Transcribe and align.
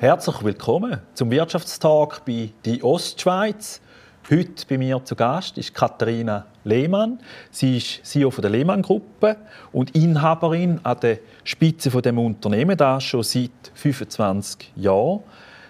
Herzlich 0.00 0.42
willkommen 0.42 0.98
zum 1.12 1.30
Wirtschaftstag 1.30 2.24
bei 2.24 2.48
die 2.64 2.82
Ostschweiz. 2.82 3.82
Heute 4.30 4.64
bei 4.66 4.78
mir 4.78 5.04
zu 5.04 5.14
Gast 5.14 5.58
ist 5.58 5.74
Katharina 5.74 6.46
Lehmann. 6.64 7.18
Sie 7.50 7.76
ist 7.76 8.06
CEO 8.06 8.30
der 8.30 8.48
Lehmann 8.48 8.80
Gruppe 8.80 9.36
und 9.72 9.94
Inhaberin 9.94 10.80
an 10.84 10.98
der 11.00 11.18
Spitze 11.44 11.90
von 11.90 12.00
dem 12.00 12.18
Unternehmen, 12.18 12.78
das 12.78 13.04
schon 13.04 13.22
seit 13.22 13.50
25 13.74 14.72
Jahren. 14.76 15.20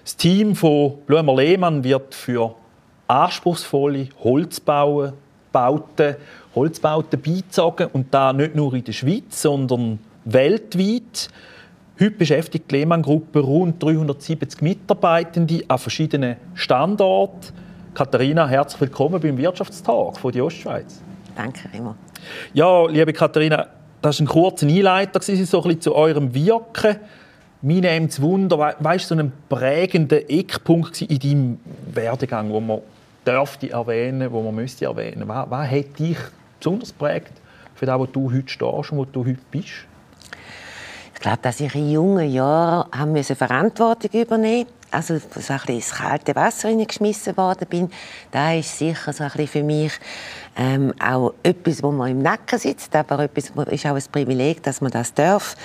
Das 0.05 0.17
Team 0.17 0.55
von 0.55 0.99
Blumer 1.09 1.35
Lehmann 1.35 1.83
wird 1.83 2.15
für 2.15 2.55
anspruchsvolle 3.09 4.11
Holzbauten, 4.23 5.17
Holzbauten 6.55 7.21
beizogen 7.21 7.89
und 7.93 8.15
da 8.15 8.33
nicht 8.33 8.55
nur 8.55 8.75
in 8.75 8.85
der 8.85 8.93
Schweiz, 8.93 9.43
sondern 9.43 9.99
weltweit. 10.25 11.31
Heute 12.01 12.13
beschäftigt 12.13 12.71
die 12.71 12.77
Lehmann-Gruppe 12.77 13.41
rund 13.41 13.83
370 13.83 14.63
Mitarbeitende 14.63 15.63
an 15.69 15.77
verschiedenen 15.77 16.37
Standorten. 16.55 17.53
Katharina, 17.93 18.49
herzlich 18.49 18.81
willkommen 18.81 19.21
beim 19.21 19.37
Wirtschaftstag 19.37 20.17
von 20.17 20.33
der 20.33 20.47
Ostschweiz. 20.47 21.03
Danke, 21.37 21.69
Remo. 21.75 21.95
Ja, 22.55 22.87
liebe 22.87 23.13
Katharina, 23.13 23.67
das 24.01 24.19
war 24.19 24.25
ein 24.25 24.29
kurzer 24.29 24.67
Einleiter 24.67 25.21
so 25.21 25.31
ein 25.33 25.39
bisschen 25.39 25.81
zu 25.83 25.95
eurem 25.95 26.33
Wirken. 26.33 26.97
Mir 27.61 27.83
nimmt 27.83 28.13
es 28.13 28.23
Wunder, 28.23 28.75
weißt 28.79 29.11
du, 29.11 29.15
so 29.17 29.21
ein 29.21 29.33
prägender 29.51 30.31
Eckpunkt 30.31 31.03
in 31.03 31.19
deinem 31.19 31.59
Werdegang, 31.93 32.49
wo 32.49 32.61
man 32.61 32.81
dürfte 33.27 33.73
erwähnen, 33.73 34.33
wo 34.33 34.41
man 34.41 34.55
müsste 34.55 34.87
erwähnen. 34.87 35.29
Was, 35.29 35.51
was 35.51 35.71
hat 35.71 35.99
dich 35.99 36.17
besonders 36.59 36.95
prägt 36.95 37.33
für 37.75 37.85
das, 37.85 37.99
wo 37.99 38.07
du 38.07 38.33
heute 38.33 38.49
stehst 38.49 38.91
und 38.91 38.97
wo 38.97 39.05
du 39.05 39.21
heute 39.27 39.41
bist? 39.51 39.90
Ich 41.21 41.23
glaube, 41.23 41.41
dass 41.43 41.61
ich 41.61 41.75
in 41.75 41.91
jungen 41.91 42.33
Jahren 42.33 42.91
haben 42.99 43.13
müssen 43.13 43.37
Verantwortung 43.37 44.11
übernehmen 44.19 44.67
also 44.91 45.19
so 45.19 45.25
ein 45.25 45.31
bisschen 45.59 45.75
ins 45.75 45.91
kalte 45.91 46.35
Wasser 46.35 46.71
hineingeschmissen 46.71 47.37
worden 47.37 47.69
bin, 47.69 47.91
da 48.31 48.55
ist 48.55 48.79
sicher 48.79 49.13
so 49.13 49.25
ein 49.25 49.47
für 49.47 49.63
mich 49.63 49.93
ähm, 50.57 50.95
auch 50.99 51.35
etwas, 51.43 51.83
wo 51.83 51.93
man 51.93 52.11
im 52.11 52.23
Nacken 52.23 52.59
sitzt, 52.59 52.97
aber 52.97 53.21
etwas 53.21 53.51
ist 53.71 53.87
auch 53.87 53.97
ein 53.97 54.03
Privileg, 54.11 54.63
dass 54.63 54.81
man 54.81 54.91
das 54.91 55.13
darf. 55.13 55.57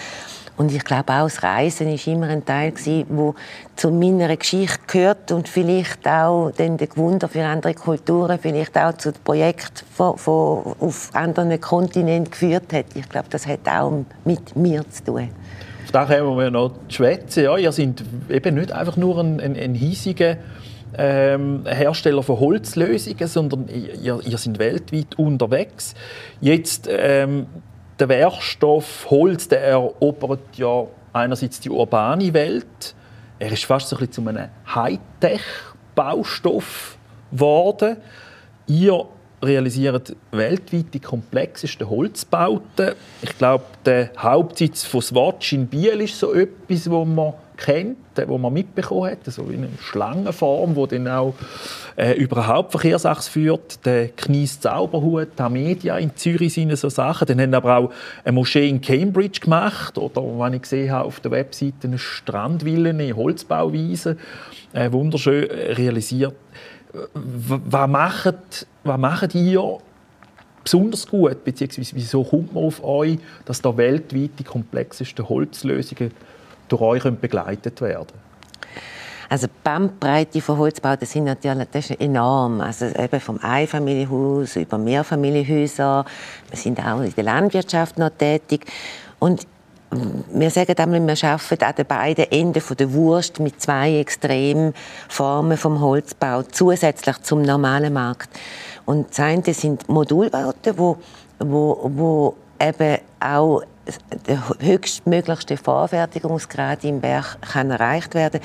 Und 0.58 0.72
ich 0.72 0.84
glaube 0.86 1.12
auch, 1.12 1.24
das 1.24 1.44
Reisen 1.44 1.88
war 1.88 2.08
immer 2.08 2.28
ein 2.28 2.46
Teil 2.46 2.74
wo 3.10 3.36
zu 3.76 3.92
meiner 3.92 4.36
Geschichte 4.38 4.80
gehört 4.88 5.32
und 5.32 5.50
vielleicht 5.50 6.08
auch 6.08 6.52
den 6.52 6.78
Gewunder 6.78 7.28
für 7.28 7.44
andere 7.44 7.74
Kulturen, 7.74 8.40
vielleicht 8.40 8.78
auch 8.78 8.94
zu 8.94 9.12
Projekten 9.12 9.86
von, 9.94 10.18
von, 10.18 10.76
auf 10.80 11.10
anderen 11.14 11.60
Kontinenten 11.60 12.32
geführt 12.32 12.72
hat. 12.72 12.86
Ich 12.96 13.10
glaube, 13.10 13.28
das 13.30 13.46
hat 13.46 13.68
auch 13.68 14.06
mit 14.24 14.56
mir 14.56 14.90
zu 14.90 15.04
tun. 15.04 15.30
Auf 15.84 15.92
das 15.92 16.10
haben 16.10 16.38
wir 16.38 16.50
noch 16.50 16.72
schwätzen. 16.88 17.44
Ja, 17.44 17.58
ihr 17.58 17.72
seid 17.72 18.04
eben 18.30 18.56
nicht 18.56 18.72
einfach 18.72 18.96
nur 18.96 19.20
ein, 19.20 19.40
ein, 19.42 19.58
ein 19.58 19.76
hiesiger 19.76 20.38
ähm, 20.98 21.64
Hersteller 21.66 22.24
von 22.24 22.40
Holzlösungen, 22.40 23.28
sondern 23.28 23.68
ihr, 23.68 24.22
ihr 24.26 24.38
seid 24.38 24.58
weltweit 24.58 25.16
unterwegs. 25.18 25.96
Jetzt 26.40 26.88
ähm, 26.90 27.48
der 28.00 28.10
Werkstoff 28.10 29.08
Holz, 29.10 29.48
der 29.48 29.62
erobert 29.62 30.58
ja 30.58 30.86
einerseits 31.14 31.60
die 31.60 31.70
urbane 31.70 32.34
Welt. 32.34 32.96
Er 33.40 33.52
ist 33.52 33.66
fast 33.66 33.90
so 33.90 33.98
ein 33.98 34.12
zu 34.12 34.28
einem 34.28 34.50
Hightech-Baustoff 34.74 36.98
geworden. 37.32 37.98
Ihr 38.68 39.06
realisiert 39.42 40.16
weltweit 40.32 40.94
die 40.94 41.00
komplexesten 41.00 41.90
Holzbauten. 41.90 42.92
Ich 43.22 43.38
glaube, 43.38 43.64
der 43.86 44.12
Hauptsitz 44.18 44.84
von 44.84 45.02
Swatch 45.02 45.54
in 45.54 45.68
Biel 45.68 46.02
ist 46.02 46.20
so 46.20 46.34
etwas, 46.34 46.90
wo 46.90 47.06
man 47.06 47.36
kennt, 47.58 47.98
wo 48.28 48.38
man 48.38 48.54
mitbekommen 48.54 49.12
hat, 49.12 49.26
so 49.26 49.44
in 49.44 49.64
einer 49.64 49.78
Schlangenform, 49.80 50.76
wo 50.76 50.86
dann 50.86 51.08
auch 51.08 51.34
äh, 51.96 52.14
über 52.14 52.38
eine 52.38 52.48
Hauptverkehrsachse 52.48 53.32
führt. 53.32 53.86
Der 53.86 54.10
Knies 54.10 54.60
Zauberhut, 54.60 55.30
die 55.38 55.50
Media 55.50 55.98
in 55.98 56.16
Zürich 56.16 56.54
sind 56.54 56.76
so 56.78 56.90
Sachen. 56.90 57.28
Dann 57.28 57.42
haben 57.42 57.54
aber 57.54 57.78
auch 57.78 57.92
eine 58.24 58.34
Moschee 58.34 58.70
in 58.70 58.82
Cambridge 58.82 59.40
gemacht 59.42 59.98
oder, 59.98 60.22
wenn 60.22 60.54
ich 60.54 60.64
gesehen 60.64 60.92
habe, 60.92 61.06
auf 61.06 61.20
der 61.20 61.32
Webseite 61.32 61.88
eine 61.88 61.98
Strandvilla, 61.98 62.90
eine 62.90 63.16
Holzbauweise, 63.16 64.18
äh, 64.74 64.92
wunderschön 64.92 65.46
realisiert. 65.46 66.36
Was 67.14 67.90
macht, 67.90 68.68
was 68.84 68.98
macht 68.98 69.36
ihr 69.36 69.80
besonders 70.66 71.08
gut, 71.08 71.44
beziehungsweise 71.44 71.96
wieso 71.96 72.24
kommt 72.24 72.54
man 72.54 72.64
auf 72.66 72.84
euch, 72.84 73.20
dass 73.46 73.62
da 73.62 73.78
weltweit 73.78 74.32
die 74.40 74.44
komplexesten 74.44 75.30
Holzlösungen 75.30 76.12
durch 76.68 76.82
euch 76.82 77.04
begleitet 77.16 77.82
werden 77.82 78.26
also 79.30 79.48
die 79.48 79.54
Bandbreite 79.64 80.42
von 80.42 80.58
Holzbauten 80.58 81.08
sind 81.08 81.26
natürlich 81.26 81.68
das 81.72 81.90
ist 81.90 82.00
enorm. 82.00 82.62
Also 82.62 82.86
eben 82.86 83.20
vom 83.20 83.40
Einfamilienhaus 83.42 84.56
über 84.56 84.78
Mehrfamilienhäuser. 84.78 86.06
Wir 86.50 86.58
sind 86.58 86.80
auch 86.80 87.02
in 87.02 87.14
der 87.14 87.24
Landwirtschaft 87.24 87.98
noch 87.98 88.12
tätig. 88.12 88.66
Und 89.20 89.48
wir 90.34 90.50
sagen 90.50 90.78
einmal, 90.78 91.08
wir 91.08 91.30
arbeiten 91.30 91.64
an 91.64 91.76
den 91.76 91.86
beiden 91.86 92.32
Enden 92.32 92.62
der 92.78 92.94
Wurst 92.94 93.40
mit 93.40 93.62
zwei 93.62 93.98
extremen 94.00 94.74
Formen 95.08 95.58
vom 95.58 95.80
Holzbau 95.80 96.44
zusätzlich 96.44 97.22
zum 97.22 97.42
normalen 97.42 97.94
Markt. 97.94 98.30
Und 98.86 99.10
das 99.10 99.20
eine 99.20 99.54
sind 99.54 99.88
Modulbauten, 99.88 100.78
wo, 100.78 100.98
wo, 101.40 101.92
wo 101.94 102.36
eben 102.60 102.98
auch 103.20 103.62
der 104.28 104.50
höchstmöglichste 104.60 105.58
Vorfertigungsgrad 105.58 106.84
im 106.84 107.02
Berg 107.02 107.38
kann 107.42 107.70
erreicht 107.70 108.16
werden. 108.16 108.42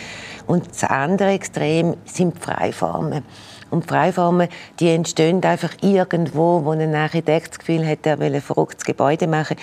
Und 0.46 0.68
das 0.68 0.84
andere 0.84 1.30
Extrem 1.30 1.96
sind 2.04 2.38
Freiformen. 2.38 3.24
Und 3.70 3.86
Freiformen, 3.86 4.48
die 4.78 4.88
entstehen 4.88 5.42
einfach 5.44 5.74
irgendwo, 5.80 6.64
wo 6.64 6.72
ein 6.72 6.94
Architekt 6.94 7.50
das 7.50 7.58
Gefühl 7.60 7.86
hat, 7.86 8.04
er 8.04 8.18
will 8.18 8.34
ein 8.34 8.42
verrücktes 8.42 8.84
Gebäude 8.84 9.26
machen. 9.26 9.56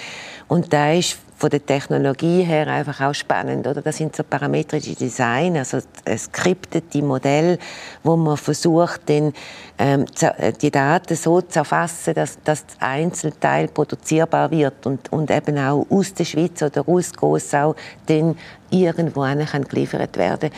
Und 0.48 0.72
da 0.72 0.94
ist 0.94 1.18
von 1.38 1.52
der 1.52 1.64
Technologie 1.64 2.42
her 2.44 2.68
einfach 2.68 3.00
auch 3.02 3.14
spannend, 3.14 3.68
oder? 3.68 3.82
Das 3.82 3.98
sind 3.98 4.16
so 4.16 4.24
parametrische 4.24 4.96
Design, 4.96 5.56
also 5.56 5.80
skriptete 6.18 7.04
Modell, 7.04 7.60
wo 8.04 8.16
man 8.16 8.38
versucht, 8.38 9.08
den, 9.08 9.34
ähm, 9.78 10.06
äh, 10.20 10.52
die 10.54 10.72
Daten 10.72 11.16
so 11.16 11.42
zu 11.42 11.60
erfassen, 11.60 12.16
dass, 12.16 12.42
dass 12.44 12.66
das 12.66 12.78
Einzelteil 12.80 13.68
produzierbar 13.68 14.50
wird 14.50 14.88
und, 14.88 15.12
und 15.12 15.30
eben 15.30 15.60
auch 15.60 15.86
aus 15.92 16.14
der 16.16 16.26
Schweiz 16.26 16.62
oder 16.64 16.88
aus 16.88 17.14
Grossau 17.14 17.76
dann 18.08 18.36
irgendwo 18.72 19.22
kann 19.22 19.64
geliefert 19.64 20.18
werden. 20.18 20.50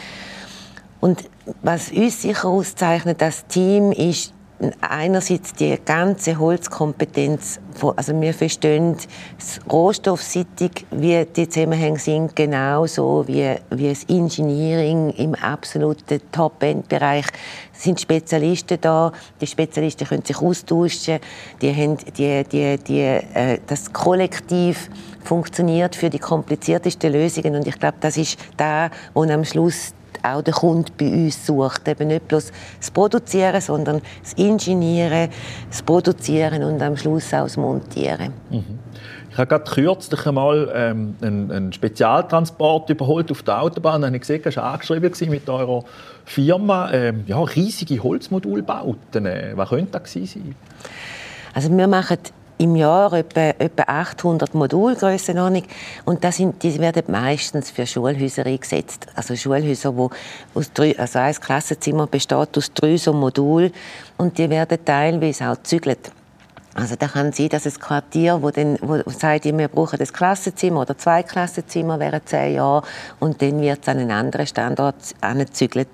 Und 1.01 1.29
was 1.61 1.91
uns 1.91 2.21
sicher 2.21 2.47
auszeichnet, 2.47 3.21
das 3.21 3.45
Team 3.47 3.91
ist 3.91 4.33
einerseits 4.81 5.53
die 5.53 5.77
ganze 5.83 6.37
Holzkompetenz, 6.37 7.59
also 7.95 8.19
wir 8.19 8.33
verstehen 8.33 8.97
rohstoffseitig, 9.71 10.85
wie 10.91 11.25
die 11.25 11.47
Zusammenhänge 11.47 11.99
sind, 11.99 12.35
genauso 12.35 13.25
wie, 13.27 13.55
wie 13.69 13.89
das 13.89 14.03
Engineering 14.05 15.11
im 15.11 15.35
absoluten 15.35 16.19
Top-End-Bereich 16.31 17.25
sind 17.71 18.01
Spezialisten 18.01 18.81
da. 18.81 19.13
Die 19.39 19.47
Spezialisten 19.47 20.05
können 20.05 20.25
sich 20.25 20.37
austauschen. 20.41 21.19
Die 21.61 21.73
haben 21.73 21.97
die, 22.17 22.43
die, 22.43 22.77
die, 22.77 22.99
äh, 22.99 23.59
das 23.65 23.93
Kollektiv 23.93 24.89
funktioniert 25.23 25.95
für 25.95 26.09
die 26.09 26.19
kompliziertesten 26.19 27.13
Lösungen 27.13 27.55
und 27.55 27.67
ich 27.67 27.79
glaube, 27.79 27.97
das 28.01 28.17
ist 28.17 28.37
da, 28.57 28.89
wo 29.13 29.23
am 29.23 29.45
Schluss 29.45 29.93
auch 30.23 30.41
der 30.41 30.53
Kunde 30.53 30.91
bei 30.97 31.07
uns 31.07 31.45
sucht. 31.45 31.87
Eben 31.87 32.07
nicht 32.07 32.27
bloß 32.27 32.51
das 32.79 32.91
Produzieren, 32.91 33.61
sondern 33.61 34.01
das 34.21 34.33
Ingenieren, 34.33 35.29
das 35.69 35.81
Produzieren 35.81 36.63
und 36.63 36.81
am 36.81 36.97
Schluss 36.97 37.33
auch 37.33 37.43
das 37.43 37.57
Montieren. 37.57 38.33
Mhm. 38.49 38.79
Ich 39.31 39.37
habe 39.37 39.47
gerade 39.47 39.71
kürzlich 39.71 40.25
einmal 40.25 40.71
ähm, 40.73 41.15
einen, 41.21 41.51
einen, 41.51 41.73
Spezialtransport 41.73 42.89
überholt 42.89 43.31
auf 43.31 43.43
der 43.43 43.61
Autobahn. 43.61 44.01
Da 44.01 44.07
habe 44.07 44.17
ich 44.17 44.21
gesehen, 44.21 44.43
war 44.43 44.73
angeschrieben 44.73 45.29
mit 45.29 45.47
eurer 45.49 45.83
Firma. 46.25 46.91
Ähm, 46.91 47.23
ja, 47.27 47.39
riesige 47.41 48.01
Holzmodulbauten. 48.01 49.25
Äh, 49.25 49.51
was 49.55 49.69
könnte 49.69 49.99
das 49.99 50.11
sein? 50.11 50.55
Also 51.53 51.75
wir 51.75 51.87
machen 51.87 52.17
im 52.59 52.75
Jahr 52.75 53.13
etwa, 53.13 53.53
etwa 53.57 53.83
800 53.83 54.53
Modulgrössenordnung 54.53 55.63
und 56.05 56.23
das 56.23 56.37
sind, 56.37 56.61
die 56.61 56.77
werden 56.79 57.03
meistens 57.07 57.71
für 57.71 57.87
Schulhäuser 57.87 58.45
eingesetzt. 58.45 59.07
Also 59.15 59.35
Schulhäuser, 59.35 59.95
wo 59.95 60.09
aus 60.53 60.71
drei, 60.73 60.97
also 60.99 61.19
ein 61.19 61.33
Klassenzimmer 61.33 62.05
besteht 62.05 62.57
aus 62.57 62.73
drei 62.73 62.97
so 62.97 63.13
Modulen 63.13 63.71
und 64.17 64.37
die 64.37 64.49
werden 64.49 64.77
teilweise 64.83 65.49
auch 65.49 65.55
gezügelt. 65.55 66.11
Also 66.79 66.95
da 66.95 67.07
kann 67.07 67.31
sein, 67.31 67.49
dass 67.49 67.65
ein 67.65 67.73
Quartier, 67.73 68.41
wo, 68.41 68.51
dann, 68.51 68.77
wo 68.81 69.01
sagt, 69.07 69.45
wir 69.45 69.67
brauchen 69.67 69.99
das 69.99 70.13
Klassenzimmer 70.13 70.81
oder 70.81 70.97
zwei 70.97 71.23
Klassenzimmer 71.23 71.99
während 71.99 72.29
zehn 72.29 72.55
Jahren 72.55 72.85
und 73.19 73.41
dann 73.41 73.61
wird 73.61 73.79
es 73.81 73.87
an 73.87 73.99
einen 73.99 74.11
anderen 74.11 74.47
Standort 74.47 74.95
angezügelt. 75.21 75.89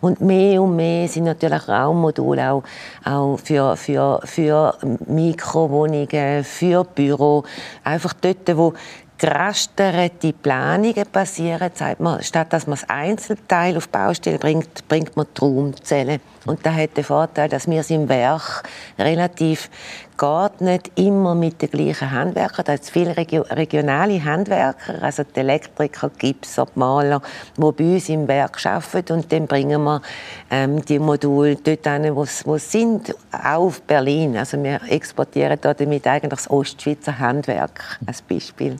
Und 0.00 0.20
mehr 0.20 0.60
und 0.60 0.76
mehr 0.76 1.08
sind 1.08 1.24
natürlich 1.24 1.68
Raummodule 1.68 2.50
auch, 2.50 2.64
auch 3.04 3.38
für, 3.38 3.76
für, 3.76 4.20
für 4.24 4.76
Mikrowohnungen, 5.06 6.44
für 6.44 6.84
Büro, 6.84 7.44
einfach 7.84 8.12
dort, 8.14 8.56
wo 8.56 8.74
gerasterte 9.18 10.32
Planungen 10.32 11.06
passieren, 11.10 11.70
sagt 11.72 12.00
man, 12.00 12.22
statt 12.22 12.52
dass 12.52 12.66
man 12.66 12.78
das 12.78 12.88
Einzelteil 12.90 13.76
auf 13.76 13.88
Baustelle 13.88 14.38
bringt, 14.38 14.86
bringt 14.88 15.16
man 15.16 15.26
die 15.34 15.40
Raumzellen. 15.40 16.20
Und 16.46 16.66
das 16.66 16.74
hat 16.74 16.96
den 16.96 17.04
Vorteil, 17.04 17.48
dass 17.48 17.68
wir 17.68 17.80
es 17.80 17.90
im 17.90 18.08
Werk 18.08 18.64
relativ 18.98 19.70
geht 20.16 20.60
nicht 20.60 20.92
immer 20.96 21.34
mit 21.34 21.60
den 21.62 21.70
gleichen 21.70 22.10
Handwerkern. 22.10 22.64
Da 22.64 22.72
hat 22.72 22.84
viele 22.84 23.16
Regio 23.16 23.42
regionale 23.42 24.22
Handwerker, 24.24 25.02
also 25.02 25.22
die 25.24 25.40
Elektriker, 25.40 26.10
Gipser, 26.18 26.66
die 26.66 26.78
Maler, 26.78 27.22
die 27.56 27.60
bei 27.60 27.94
uns 27.94 28.08
im 28.08 28.28
Werk 28.28 28.64
arbeiten. 28.64 29.12
Und 29.14 29.32
dann 29.32 29.46
bringen 29.46 29.82
wir 29.82 30.02
ähm, 30.50 30.84
die 30.84 30.98
Module 30.98 31.56
dort 31.56 31.86
hin, 31.86 32.14
wo 32.14 32.24
sie 32.24 32.58
sind, 32.58 33.14
auch 33.32 33.64
auf 33.64 33.82
Berlin. 33.82 34.36
Also 34.36 34.62
wir 34.62 34.80
exportieren 34.88 35.58
damit 35.60 36.06
eigentlich 36.06 36.30
das 36.30 36.50
Ostschweizer 36.50 37.18
Handwerk 37.18 37.98
als 38.06 38.22
Beispiel 38.22 38.76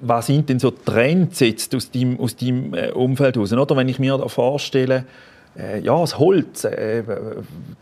was 0.00 0.26
sind 0.26 0.48
denn 0.48 0.58
so 0.58 0.70
Trends 0.70 1.40
jetzt 1.40 1.74
aus 1.74 1.90
deinem, 1.90 2.18
aus 2.18 2.34
deinem 2.34 2.72
äh, 2.72 2.90
Umfeld 2.92 3.36
heraus? 3.36 3.52
Oder 3.52 3.76
wenn 3.76 3.88
ich 3.88 3.98
mir 3.98 4.16
da 4.16 4.26
vorstelle, 4.28 5.04
äh, 5.58 5.80
ja, 5.80 5.98
das 6.00 6.18
Holz, 6.18 6.64
äh, 6.64 7.02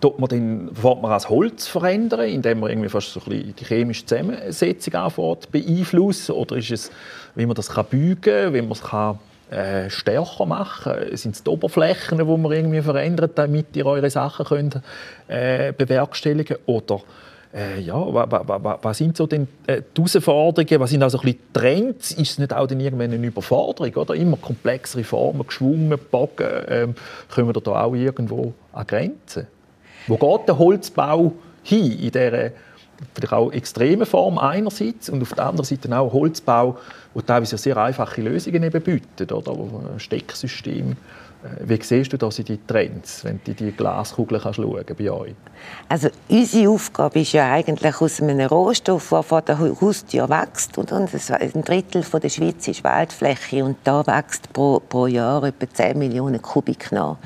tut 0.00 0.18
man 0.18 0.28
dann, 0.28 0.70
man 0.82 1.10
das 1.10 1.28
Holz 1.28 1.68
verändern, 1.68 2.28
indem 2.28 2.60
man 2.60 2.70
irgendwie 2.70 2.88
fast 2.88 3.12
so 3.12 3.20
ein 3.20 3.28
bisschen 3.28 3.54
die 3.56 3.64
chemische 3.64 4.06
Zusammensetzung 4.06 4.94
anfängt, 4.94 5.50
beeinflussen? 5.52 6.32
Oder 6.32 6.56
ist 6.56 6.70
es, 6.70 6.90
wie 7.34 7.46
man 7.46 7.54
das 7.54 7.68
kann 7.68 7.86
bügen 7.86 8.20
kann, 8.20 8.54
wie 8.54 8.62
man 8.62 8.72
es 8.72 8.82
kann, 8.82 9.18
äh, 9.50 9.88
stärker 9.88 10.46
machen? 10.46 11.16
Sind 11.16 11.36
es 11.36 11.42
die 11.44 11.50
Oberflächen, 11.50 12.18
die 12.18 12.24
man 12.24 12.50
irgendwie 12.50 12.82
verändert, 12.82 13.32
damit 13.36 13.76
ihr 13.76 13.86
eure 13.86 14.10
Sachen 14.10 14.46
könnt, 14.46 14.80
äh, 15.28 15.72
bewerkstelligen 15.72 16.56
könnt? 16.56 16.68
Oder 16.68 17.02
äh, 17.52 17.80
ja, 17.80 17.94
was 17.96 18.98
sind 18.98 19.16
so 19.16 19.26
denn, 19.26 19.48
äh, 19.66 19.82
die 19.96 20.02
Herausforderungen, 20.02 20.80
was 20.80 20.90
sind 20.90 21.02
also 21.02 21.18
ein 21.18 21.24
bisschen 21.24 21.52
Trends? 21.52 22.10
Ist 22.12 22.30
es 22.30 22.38
nicht 22.38 22.52
auch 22.52 22.66
dann 22.66 22.78
irgendwann 22.78 23.12
eine 23.12 23.26
Überforderung? 23.26 23.92
Oder? 23.94 24.14
Immer 24.14 24.36
komplexere 24.36 25.02
Formen, 25.02 25.46
geschwungen, 25.46 25.98
Bogen, 26.10 26.48
ähm, 26.68 26.94
kommen 27.32 27.54
wir 27.54 27.60
da 27.60 27.82
auch 27.82 27.94
irgendwo 27.94 28.52
an 28.72 28.86
Grenzen? 28.86 29.46
Wo 30.06 30.16
geht 30.16 30.48
der 30.48 30.58
Holzbau 30.58 31.32
hin 31.62 31.92
in 31.92 32.10
dieser 32.10 32.50
vielleicht 33.14 33.32
auch 33.32 33.50
extremen 33.52 34.06
Form 34.06 34.38
einerseits 34.38 35.08
und 35.08 35.22
auf 35.22 35.32
der 35.32 35.46
anderen 35.46 35.64
Seite 35.64 35.96
auch 35.98 36.12
Holzbau, 36.12 36.78
wo 37.14 37.20
teilweise 37.20 37.56
sehr 37.56 37.76
einfache 37.76 38.20
Lösungen 38.20 38.62
eben 38.62 38.82
bietet, 38.82 39.32
oder? 39.32 39.56
Stecksystem 39.98 40.96
wie 41.60 41.82
siehst 41.82 42.12
du 42.12 42.18
da 42.18 42.28
die 42.28 42.58
Trends, 42.66 43.24
wenn 43.24 43.40
du 43.44 43.54
die 43.54 43.72
Glaskugel 43.72 44.38
kannst 44.40 44.56
schauen 44.56 44.84
bei 44.98 45.10
euch? 45.10 45.34
Also 45.88 46.08
unsere 46.28 46.68
Aufgabe 46.68 47.20
ist 47.20 47.32
ja 47.32 47.50
eigentlich 47.50 48.00
aus 48.00 48.20
einem 48.20 48.40
Rohstoff, 48.40 49.08
der 49.08 49.22
vor 49.22 49.42
der 49.42 49.58
Haustür 49.58 50.28
wächst. 50.28 50.76
Und 50.76 50.92
ein 50.92 51.06
Drittel 51.06 52.02
der 52.02 52.28
Schweiz 52.28 52.68
ist 52.68 52.84
Waldfläche 52.84 53.64
und 53.64 53.78
da 53.84 54.06
wächst 54.06 54.52
pro, 54.52 54.80
pro 54.80 55.06
Jahr 55.06 55.42
etwa 55.44 55.68
10 55.68 55.98
Millionen 55.98 56.42
Kubik 56.42 56.92
nach. 56.92 57.16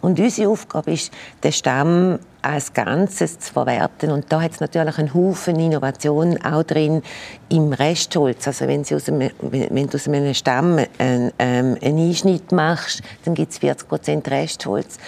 Und 0.00 0.18
unsere 0.20 0.50
Aufgabe 0.50 0.92
ist, 0.92 1.12
den 1.42 1.52
Stamm 1.52 2.18
als 2.40 2.72
Ganzes 2.72 3.38
zu 3.40 3.52
verwerten. 3.52 4.10
Und 4.10 4.32
da 4.32 4.40
hat 4.40 4.52
es 4.52 4.60
natürlich 4.60 4.98
einen 4.98 5.12
Haufen 5.12 5.58
Innovationen 5.58 6.42
auch 6.44 6.62
drin 6.62 7.02
im 7.48 7.72
Restholz. 7.72 8.46
Also 8.46 8.68
wenn, 8.68 8.84
Sie 8.84 8.94
aus 8.94 9.08
einem, 9.08 9.30
wenn 9.40 9.88
du 9.88 9.96
aus 9.96 10.06
einem 10.06 10.32
Stamm 10.34 10.78
einen, 10.98 11.32
ähm, 11.38 11.76
einen 11.82 12.08
Einschnitt 12.08 12.52
machst, 12.52 13.02
dann 13.24 13.34
gibt 13.34 13.52
es 13.52 13.60
40% 13.60 14.30
Restholz. 14.30 14.98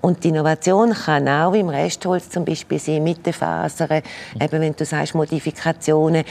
Und 0.00 0.24
die 0.24 0.28
Innovation 0.28 0.94
kann 0.94 1.28
auch 1.28 1.52
im 1.52 1.68
Restholz 1.68 2.30
zum 2.30 2.44
Beispiel 2.44 2.78
sein, 2.78 3.04
mit 3.04 3.26
den 3.26 3.32
Fasern, 3.32 4.02
eben 4.40 4.60
wenn 4.60 4.74
du 4.74 4.84
sagst 4.84 5.14
Modifikationen, 5.14 6.24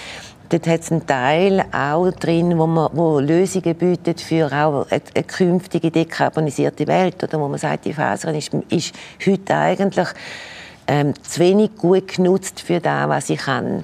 Dort 0.49 0.65
hat 0.67 0.81
es 0.81 0.91
einen 0.91 1.05
Teil 1.05 1.65
auch 1.73 2.09
drin, 2.11 2.57
wo, 2.57 2.67
man, 2.67 2.89
wo 2.93 3.19
Lösungen 3.19 3.75
bietet 3.75 4.21
für 4.21 4.45
auch 4.47 4.89
eine, 4.89 5.01
eine 5.13 5.23
künftige 5.25 5.91
dekarbonisierte 5.91 6.87
Welt. 6.87 7.21
Oder 7.23 7.39
wo 7.39 7.47
man 7.49 7.59
sagt, 7.59 7.85
die 7.85 7.93
Faser 7.93 8.33
ist, 8.33 8.53
ist 8.69 8.95
heute 9.25 9.55
eigentlich 9.55 10.07
ähm, 10.87 11.13
zu 11.21 11.41
wenig 11.41 11.75
gut 11.75 12.15
genutzt 12.15 12.61
für 12.61 12.79
das, 12.79 13.09
was 13.09 13.29
ich 13.29 13.39
kann. 13.39 13.83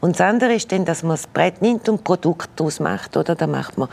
Und 0.00 0.12
das 0.12 0.20
andere 0.20 0.54
ist 0.54 0.70
dann, 0.70 0.84
dass 0.84 1.02
man 1.02 1.16
das 1.16 1.26
Brett 1.26 1.60
nimmt 1.62 1.88
und 1.88 2.04
Produkt 2.04 2.50
daraus 2.54 2.78
macht. 2.78 3.16
Oder? 3.16 3.34
Da 3.34 3.48
macht 3.48 3.76
man 3.76 3.88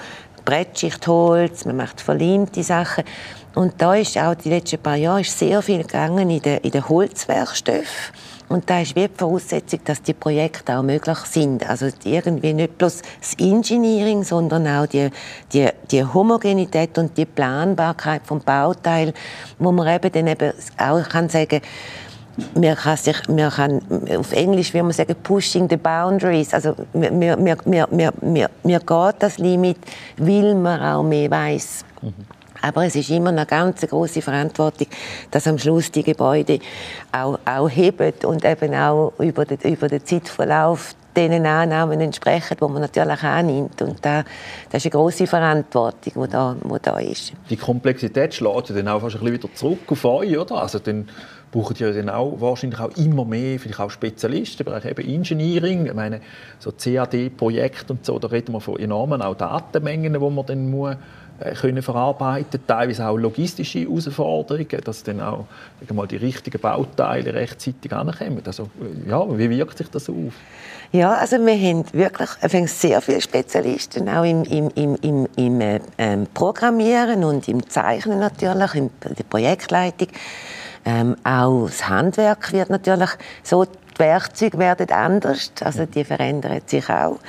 Brettschicht 0.45 1.07
Holz, 1.07 1.65
man 1.65 1.77
macht 1.77 1.99
verleimte 1.99 2.61
Sachen. 2.61 3.03
Und 3.55 3.81
da 3.81 3.95
ist 3.95 4.17
auch 4.17 4.35
die 4.35 4.49
letzten 4.49 4.77
paar 4.77 4.95
Jahre 4.95 5.21
ist 5.21 5.37
sehr 5.37 5.61
viel 5.63 5.81
gegangen 5.81 6.29
in 6.29 6.41
den, 6.41 6.59
in 6.59 6.71
den 6.71 6.87
Holzwerkstoffen. 6.87 8.13
Und 8.47 8.69
da 8.69 8.81
ist 8.81 8.95
wie 8.95 9.07
die 9.07 9.15
Voraussetzung, 9.15 9.79
dass 9.85 10.01
die 10.01 10.13
Projekte 10.13 10.77
auch 10.77 10.83
möglich 10.83 11.17
sind. 11.19 11.67
Also 11.67 11.87
irgendwie 12.03 12.53
nicht 12.53 12.77
bloß 12.77 13.01
das 13.19 13.33
Engineering, 13.39 14.23
sondern 14.23 14.67
auch 14.67 14.85
die, 14.85 15.09
die, 15.51 15.69
die 15.89 16.03
Homogenität 16.03 16.97
und 16.97 17.17
die 17.17 17.25
Planbarkeit 17.25 18.21
vom 18.25 18.39
Bauteil, 18.41 19.13
wo 19.57 19.71
man 19.71 19.87
eben 19.87 20.11
dann 20.11 20.27
eben 20.27 20.53
auch 20.77 21.09
kann 21.09 21.29
sagen 21.29 21.61
man 22.53 22.75
kann 22.75 22.97
sich, 22.97 23.15
man 23.29 23.49
kann, 23.49 23.81
auf 24.17 24.33
Englisch 24.33 24.73
würde 24.73 24.83
man 24.83 24.91
sagen, 24.91 25.15
pushing 25.23 25.69
the 25.69 25.77
boundaries. 25.77 26.53
Also 26.53 26.75
mir, 26.93 27.11
mir, 27.11 27.37
mir, 27.37 27.87
mir, 27.89 28.49
mir, 28.61 28.79
geht 28.79 29.15
das 29.19 29.37
Limit, 29.37 29.77
weil 30.17 30.53
man 30.55 30.81
auch 30.81 31.03
mehr 31.03 31.31
weiß. 31.31 31.85
Mhm. 32.01 32.13
Aber 32.65 32.83
es 32.85 32.95
ist 32.95 33.11
immer 33.11 33.29
eine 33.29 33.45
ganz 33.45 33.81
große 33.81 34.23
Verantwortung, 34.23 34.87
dass 35.29 35.47
am 35.47 35.59
Schluss 35.59 35.91
die 35.91 36.01
Gebäude 36.01 36.59
auch, 37.11 37.37
auch 37.45 37.69
heben 37.69 38.13
und 38.25 38.43
eben 38.43 38.73
auch 38.73 39.13
über 39.19 39.45
den, 39.45 39.59
über 39.59 39.87
den 39.87 40.03
Zeitverlauf 40.03 40.95
den 41.15 41.45
Annahmen 41.45 42.01
entsprechen, 42.01 42.57
die 42.59 42.63
man 42.63 42.81
natürlich 42.81 43.23
annimmt. 43.23 43.81
Und 43.83 44.03
da, 44.03 44.23
das 44.69 44.83
ist 44.83 44.93
eine 44.93 44.99
große 44.99 45.27
Verantwortung, 45.27 46.23
die 46.25 46.29
da, 46.31 46.55
die 46.61 46.77
da 46.81 46.97
ist. 46.97 47.33
Die 47.49 47.55
Komplexität 47.55 48.33
schlägt 48.33 48.71
dann 48.71 48.87
auch 48.87 48.99
fast 48.99 49.15
ein 49.15 49.21
bisschen 49.21 49.33
wieder 49.35 49.53
zurück 49.53 49.79
auf 49.87 50.03
euch, 50.03 50.37
oder? 50.37 50.55
Also 50.55 50.79
dann 50.79 51.07
brauchen 51.51 51.75
ja 51.77 51.91
dann 51.91 52.09
auch 52.09 52.41
wahrscheinlich 52.41 52.79
auch 52.79 52.97
immer 52.97 53.23
mehr, 53.23 53.59
vielleicht 53.59 53.79
auch 53.79 53.91
Spezialisten 53.91 54.67
im 54.67 54.73
eben 54.73 55.07
Engineering. 55.07 55.85
Ich 55.85 55.93
meine, 55.93 56.19
so 56.59 56.71
CAD-Projekte 56.71 57.93
und 57.93 58.05
so, 58.05 58.19
da 58.19 58.27
reden 58.27 58.53
wir 58.53 58.59
von 58.59 58.77
enormen 58.77 59.21
auch 59.21 59.35
Datenmengen, 59.35 60.13
die 60.13 60.19
man 60.19 60.45
dann 60.45 60.69
muss 60.69 60.95
können 61.59 61.81
verarbeiten, 61.81 62.61
teilweise 62.65 63.07
auch 63.07 63.17
logistische 63.17 63.79
Herausforderungen, 63.79 64.81
dass 64.83 65.03
dann 65.03 65.21
auch 65.21 65.45
mal 65.93 66.07
die 66.07 66.17
richtigen 66.17 66.59
Bauteile 66.59 67.33
rechtzeitig 67.33 67.91
ankommen. 67.91 68.41
Also, 68.45 68.63
äh, 68.63 69.09
ja, 69.09 69.37
wie 69.37 69.49
wirkt 69.49 69.77
sich 69.77 69.89
das 69.89 70.09
auf? 70.09 70.33
Ja, 70.91 71.13
also 71.13 71.37
wir 71.45 71.55
haben 71.55 71.85
wirklich 71.91 72.71
sehr 72.71 73.01
viele 73.01 73.21
Spezialisten, 73.21 74.07
auch 74.07 74.23
im, 74.23 74.43
im, 74.43 74.69
im, 74.75 74.95
im, 75.01 75.27
im 75.35 75.61
äh, 75.61 75.79
ähm, 75.97 76.27
Programmieren 76.33 77.23
und 77.23 77.47
im 77.47 77.67
Zeichnen 77.67 78.19
natürlich, 78.19 78.75
in 78.75 78.89
der 79.03 79.23
Projektleitung. 79.23 80.07
Ähm, 80.85 81.15
auch 81.23 81.65
das 81.65 81.89
Handwerk 81.89 82.53
wird 82.53 82.69
natürlich 82.69 83.09
so, 83.43 83.65
die 83.95 83.99
Werkzeuge 83.99 84.57
werden 84.57 84.91
anders, 84.91 85.51
also 85.61 85.85
die 85.85 86.03
verändern 86.03 86.61
sich 86.65 86.89
auch. 86.89 87.19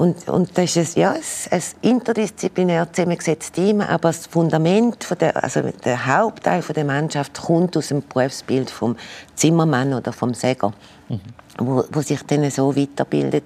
Und, 0.00 0.28
und 0.28 0.56
das 0.56 0.76
ist 0.76 0.96
ein, 0.96 1.00
ja, 1.02 1.14
ein, 1.50 1.62
interdisziplinär 1.82 2.90
zusammengesetztes 2.90 3.52
Team, 3.52 3.82
aber 3.82 4.08
das 4.08 4.26
Fundament, 4.26 5.04
von 5.04 5.18
der, 5.18 5.42
also 5.42 5.60
der 5.60 6.06
Hauptteil 6.06 6.62
der 6.62 6.84
Mannschaft 6.84 7.42
kommt 7.42 7.76
aus 7.76 7.88
dem 7.88 8.02
Berufsbild 8.02 8.70
vom 8.70 8.96
Zimmermann 9.34 9.92
oder 9.92 10.12
vom 10.12 10.32
Säger. 10.32 10.72
Mhm. 11.08 11.20
Wo, 11.58 11.84
wo, 11.92 12.00
sich 12.00 12.22
dann 12.22 12.48
so 12.50 12.74
weiterbildet 12.74 13.44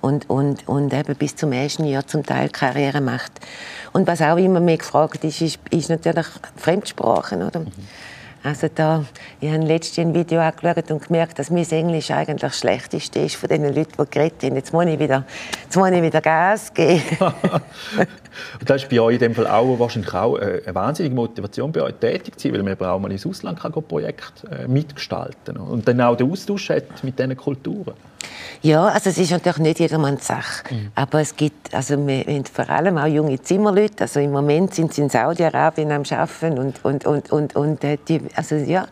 und, 0.00 0.30
und, 0.30 0.68
und 0.68 0.94
eben 0.94 1.16
bis 1.16 1.34
zum 1.34 1.50
ersten 1.50 1.84
Jahr 1.84 2.06
zum 2.06 2.24
Teil 2.24 2.50
Karriere 2.50 3.00
macht. 3.00 3.32
Und 3.92 4.06
was 4.06 4.22
auch 4.22 4.36
immer 4.36 4.60
mehr 4.60 4.76
gefragt 4.76 5.24
ist, 5.24 5.40
ist, 5.40 5.58
ist 5.70 5.90
natürlich 5.90 6.26
Fremdsprachen. 6.56 7.42
Oder? 7.42 7.60
Mhm. 7.60 7.72
Also 8.46 8.68
da, 8.72 9.04
ich 9.40 9.50
habe 9.50 9.64
letztens 9.64 10.06
ein 10.06 10.14
Video 10.14 10.38
angeschaut 10.38 10.88
und 10.92 11.04
gemerkt, 11.04 11.36
dass 11.36 11.50
mein 11.50 11.68
Englisch 11.68 12.12
eigentlich 12.12 12.42
das 12.42 12.56
Schlechteste 12.56 13.18
ist 13.18 13.34
von 13.34 13.48
den 13.48 13.64
Leuten, 13.74 14.00
die 14.00 14.08
geredet 14.08 14.40
haben. 14.44 14.54
Jetzt 14.54 14.72
muss 14.72 14.86
ich 14.86 15.00
wieder, 15.00 15.24
jetzt 15.64 15.76
muss 15.76 15.90
ich 15.90 16.00
wieder 16.00 16.20
Gas 16.20 16.72
geben. 16.72 17.02
und 17.18 18.70
das 18.70 18.84
ist 18.84 18.88
bei 18.88 19.00
euch 19.00 19.14
in 19.14 19.18
dem 19.18 19.34
Fall 19.34 19.48
auch 19.48 19.76
wahrscheinlich 19.80 20.14
auch 20.14 20.36
äh, 20.36 20.62
eine 20.64 20.74
wahnsinnige 20.76 21.16
Motivation, 21.16 21.72
bei 21.72 21.82
euch 21.82 21.94
tätig 21.94 22.38
zu 22.38 22.46
sein, 22.46 22.52
weil 22.54 22.62
man 22.62 22.74
eben 22.74 22.84
auch 22.84 23.00
mal 23.00 23.10
ins 23.10 23.26
Ausland 23.26 23.58
kann 23.58 23.72
Projekt 23.72 24.44
äh, 24.48 24.68
mitgestalten 24.68 25.56
kann 25.56 25.56
und 25.56 25.88
dann 25.88 26.00
auch 26.02 26.16
den 26.16 26.30
Austausch 26.30 26.70
hat 26.70 27.02
mit 27.02 27.18
diesen 27.18 27.36
Kulturen. 27.36 27.94
Ja, 28.62 28.86
also 28.86 29.10
es 29.10 29.18
ist 29.18 29.30
natürlich 29.30 29.58
nicht 29.58 29.80
jedermanns 29.80 30.26
Sache. 30.26 30.74
Mhm. 30.74 30.90
Aber 30.94 31.20
es 31.20 31.36
gibt, 31.36 31.74
also 31.74 32.06
wir 32.06 32.20
haben 32.20 32.44
vor 32.44 32.68
allem 32.68 32.98
auch 32.98 33.06
junge 33.06 33.40
Zimmerleute. 33.40 34.04
Also 34.04 34.20
im 34.20 34.32
Moment 34.32 34.74
sind 34.74 34.92
sie 34.94 35.02
in 35.02 35.08
Saudi-Arabien 35.08 35.92
am 35.92 36.02
Arbeiten 36.10 36.58
und, 36.58 36.84
und, 36.84 37.06
und, 37.06 37.32
und, 37.32 37.56
und 37.56 37.84
äh, 37.84 37.98
die, 38.08 38.22
also 38.34 38.56
ja, 38.56 38.86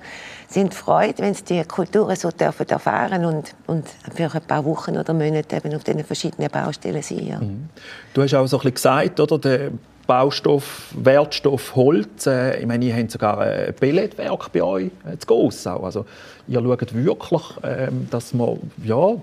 sind 0.48 0.72
freut, 0.72 1.18
wenn 1.18 1.34
sie 1.34 1.44
die 1.44 1.64
Kultur 1.64 2.14
so 2.16 2.30
dürfen 2.30 2.68
erfahren 2.68 3.24
und, 3.24 3.54
und 3.66 3.88
für 4.14 4.32
ein 4.32 4.42
paar 4.42 4.64
Wochen 4.64 4.96
oder 4.96 5.12
Monate 5.12 5.56
eben 5.56 5.74
auf 5.74 5.84
diesen 5.84 6.04
verschiedenen 6.04 6.50
Baustellen 6.50 7.02
sind. 7.02 7.28
Ja. 7.28 7.40
Mhm. 7.40 7.68
Du 8.12 8.22
hast 8.22 8.34
auch 8.34 8.46
so 8.46 8.58
ein 8.58 8.60
bisschen 8.60 8.74
gesagt, 8.74 9.20
oder, 9.20 9.38
der 9.38 9.70
Baustoff, 10.06 10.92
Wertstoff 10.96 11.74
Holz. 11.76 12.26
Äh, 12.26 12.60
ich 12.60 12.66
meine, 12.66 12.84
ihr 12.84 12.96
habt 12.96 13.10
sogar 13.10 13.40
ein 13.40 13.74
Pelletwerk 13.74 14.52
bei 14.52 14.62
euch 14.62 14.90
äh, 15.06 15.16
zu 15.18 15.26
Gossau. 15.26 15.82
Also 15.84 16.06
ihr 16.46 16.60
schaut 16.60 16.94
wirklich, 16.94 17.42
äh, 17.62 17.88
dass 18.10 18.34
man 18.34 18.58
ja, 18.82 19.14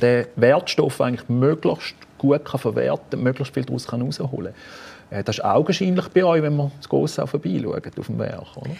den 0.00 0.26
Wertstoff 0.36 1.00
eigentlich 1.00 1.28
möglichst 1.28 1.94
gut 2.18 2.44
kann 2.44 2.60
verwerten 2.60 3.22
möglichst 3.22 3.54
viel 3.54 3.64
daraus 3.64 3.90
herausholen 3.90 4.52
kann. 5.10 5.18
Äh, 5.18 5.24
das 5.24 5.38
ist 5.38 5.44
augenscheinlich 5.44 6.08
bei 6.08 6.24
euch, 6.24 6.42
wenn 6.42 6.56
man 6.56 6.72
zu 6.80 6.88
Gossau 6.88 7.26
vorbeischaut 7.26 7.98
auf 7.98 8.06
dem 8.06 8.18
Werk. 8.18 8.56
Oder? 8.56 8.70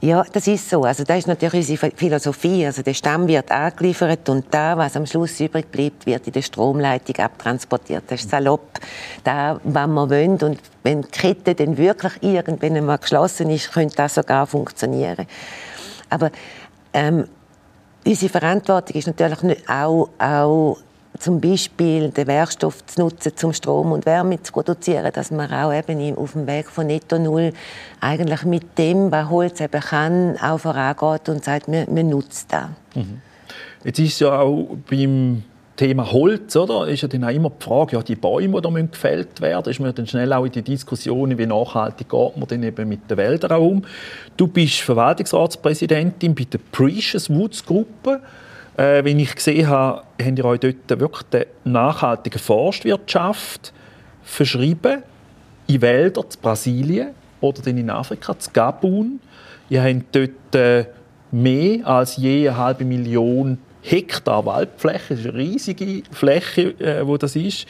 Ja, 0.00 0.24
das 0.32 0.46
ist 0.46 0.68
so. 0.68 0.82
Also 0.82 1.04
das 1.04 1.18
ist 1.18 1.26
natürlich 1.26 1.70
unsere 1.70 1.92
Philosophie. 1.94 2.66
Also 2.66 2.82
der 2.82 2.94
Stamm 2.94 3.26
wird 3.28 3.50
angeliefert 3.50 4.28
und 4.28 4.46
da, 4.50 4.76
was 4.76 4.96
am 4.96 5.06
Schluss 5.06 5.40
übrig 5.40 5.70
bleibt, 5.70 6.06
wird 6.06 6.26
in 6.26 6.32
der 6.32 6.42
Stromleitung 6.42 7.16
abtransportiert. 7.16 8.04
Das 8.08 8.20
ist 8.20 8.30
salopp. 8.30 8.80
Da, 9.22 9.60
was 9.62 9.86
wir 9.86 10.10
wollen 10.10 10.42
und 10.42 10.58
wenn 10.82 11.02
die 11.02 11.08
Kette 11.08 11.54
dann 11.54 11.76
wirklich 11.78 12.12
irgendwann 12.22 12.76
einmal 12.76 12.98
geschlossen 12.98 13.50
ist, 13.50 13.72
könnte 13.72 13.96
das 13.96 14.14
sogar 14.14 14.46
funktionieren. 14.46 15.26
Aber 16.10 16.30
ähm, 16.92 17.26
unsere 18.04 18.30
Verantwortung 18.30 18.96
ist 18.96 19.06
natürlich 19.06 19.68
auch, 19.68 20.10
auch 20.18 20.78
zum 21.18 21.40
Beispiel 21.40 22.10
den 22.10 22.26
Werkstoff 22.26 22.84
zu 22.86 23.02
nutzen, 23.02 23.32
um 23.42 23.52
Strom 23.52 23.92
und 23.92 24.04
Wärme 24.04 24.42
zu 24.42 24.52
produzieren, 24.52 25.10
dass 25.12 25.30
man 25.30 25.52
auch 25.52 25.72
eben 25.72 26.16
auf 26.16 26.32
dem 26.32 26.46
Weg 26.46 26.68
von 26.68 26.86
Netto 26.86 27.18
Null 27.18 27.52
eigentlich 28.00 28.44
mit 28.44 28.76
dem, 28.78 29.12
was 29.12 29.30
Holz 29.30 29.60
eben 29.60 29.80
kann, 29.80 30.36
auch 30.38 30.58
vorangeht 30.58 31.28
und 31.28 31.44
sagt, 31.44 31.68
man, 31.68 31.86
man 31.92 32.08
nutzt 32.08 32.52
das. 32.52 32.68
Mhm. 32.94 33.20
Jetzt 33.84 33.98
ist 33.98 34.20
ja 34.20 34.40
auch 34.40 34.76
beim 34.90 35.44
Thema 35.76 36.10
Holz, 36.10 36.54
oder? 36.56 36.86
Ist 36.86 37.02
ja 37.02 37.08
dann 37.08 37.24
auch 37.24 37.30
immer 37.30 37.50
die 37.50 37.64
Frage, 37.64 37.96
ja, 37.96 38.02
die 38.02 38.14
Bäume, 38.14 38.60
die 38.60 38.70
müssen 38.70 38.90
gefällt 38.90 39.40
werden, 39.40 39.70
ist 39.70 39.80
man 39.80 39.94
dann 39.94 40.06
schnell 40.06 40.32
auch 40.32 40.44
in 40.44 40.52
die 40.52 40.62
Diskussion, 40.62 41.36
wie 41.36 41.46
nachhaltig 41.46 42.08
geht 42.08 42.36
man 42.36 42.48
denn 42.48 42.62
eben 42.62 42.88
mit 42.88 43.10
den 43.10 43.16
Wäldern 43.16 43.60
um. 43.60 43.82
Du 44.36 44.46
bist 44.46 44.80
Verwaltungsratspräsidentin 44.80 46.34
bei 46.34 46.44
der 46.44 46.60
Precious 46.70 47.28
Woods 47.28 47.64
Gruppe. 47.64 48.20
Äh, 48.76 49.04
wie 49.04 49.22
ich 49.22 49.34
gesehen 49.34 49.68
habe, 49.68 50.02
haben 50.20 50.36
ihr 50.36 50.44
euch 50.44 50.60
dort 50.60 51.00
wirklich 51.00 51.22
die 51.32 51.46
nachhaltige 51.68 52.38
Forstwirtschaft 52.38 53.72
verschrieben 54.22 55.02
in 55.66 55.80
Wäldern 55.80 56.24
in 56.24 56.40
Brasilien 56.40 57.10
oder 57.40 57.66
in 57.66 57.88
Afrika, 57.88 58.32
in 58.32 58.52
Gabun. 58.52 59.20
Ihr 59.68 59.82
habt 59.82 60.16
dort 60.16 60.54
äh, 60.54 60.86
mehr 61.30 61.86
als 61.86 62.16
je 62.16 62.48
eine 62.48 62.58
halbe 62.58 62.84
Million 62.84 63.58
Hektar 63.82 64.44
Waldfläche. 64.44 65.14
Das 65.14 65.20
ist 65.20 65.26
eine 65.26 65.38
riesige 65.38 66.02
Fläche, 66.10 66.70
äh, 66.80 67.06
wo 67.06 67.16
das 67.16 67.36
ist. 67.36 67.66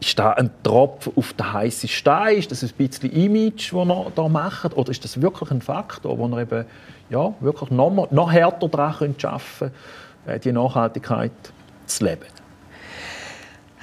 Ist 0.00 0.18
da 0.18 0.32
ein 0.32 0.50
Tropfen 0.64 1.12
auf 1.14 1.32
den 1.32 1.52
heißen 1.52 1.88
Stein? 1.88 2.38
Ist 2.38 2.50
das 2.50 2.62
ein 2.62 2.70
bisschen 2.76 3.10
Image, 3.12 3.72
das 3.72 3.86
ihr 3.86 4.12
da 4.14 4.28
macht? 4.28 4.76
Oder 4.76 4.90
ist 4.90 5.04
das 5.04 5.22
wirklich 5.22 5.50
ein 5.50 5.62
Faktor, 5.62 6.18
wo 6.18 6.26
ihr 6.26 6.38
eben 6.38 6.64
ja, 7.08 7.32
wirklich 7.40 7.70
noch, 7.70 8.10
noch 8.10 8.32
härter 8.32 8.68
daran 8.68 8.92
arbeiten 8.92 9.16
könnt? 9.16 9.72
Äh, 10.26 10.38
die 10.38 10.52
Nachhaltigkeit 10.52 11.32
zu 11.86 12.04
leben? 12.04 12.26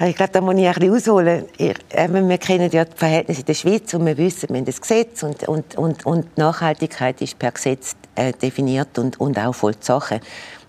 Ich 0.02 0.16
glaube, 0.16 0.32
da 0.32 0.40
muss 0.40 0.54
ich 0.54 0.66
ein 0.66 0.72
bisschen 0.72 0.94
ausholen. 0.94 1.44
Ich, 1.58 1.74
wir 1.92 2.38
kennen 2.38 2.70
ja 2.70 2.86
die 2.86 2.96
Verhältnisse 2.96 3.40
in 3.40 3.46
der 3.46 3.54
Schweiz 3.54 3.92
und 3.92 4.06
wir 4.06 4.16
wissen, 4.16 4.48
wir 4.48 4.56
haben 4.56 4.64
das 4.64 4.80
Gesetz 4.80 5.22
und, 5.22 5.46
und, 5.46 5.76
und, 5.76 6.06
und 6.06 6.38
Nachhaltigkeit 6.38 7.20
ist 7.20 7.38
per 7.38 7.52
Gesetz 7.52 7.96
äh, 8.14 8.32
definiert 8.32 8.98
und, 8.98 9.20
und 9.20 9.38
auch 9.38 9.54
vollzogen. 9.54 10.20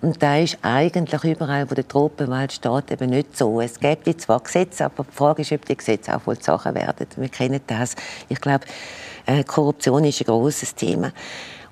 Und 0.01 0.21
da 0.21 0.37
ist 0.37 0.57
eigentlich 0.63 1.23
überall, 1.23 1.71
wo 1.71 1.75
der 1.75 1.87
Tropenwald 1.87 2.51
steht, 2.51 2.91
eben 2.91 3.09
nicht 3.09 3.37
so. 3.37 3.61
Es 3.61 3.79
gibt 3.79 4.19
zwar 4.19 4.41
Gesetze, 4.41 4.83
aber 4.83 5.05
die 5.05 5.15
Frage 5.15 5.43
ist, 5.43 5.53
ob 5.53 5.63
die 5.63 5.77
Gesetze 5.77 6.13
auch 6.13 6.21
vollzogen 6.21 6.75
werden. 6.75 7.07
Wir 7.15 7.29
kennen 7.29 7.61
das. 7.67 7.95
Ich 8.27 8.41
glaube, 8.41 8.65
äh, 9.27 9.45
Korruption 9.45 10.03
ist 10.03 10.19
ein 10.19 10.25
großes 10.25 10.75
Thema. 10.75 11.13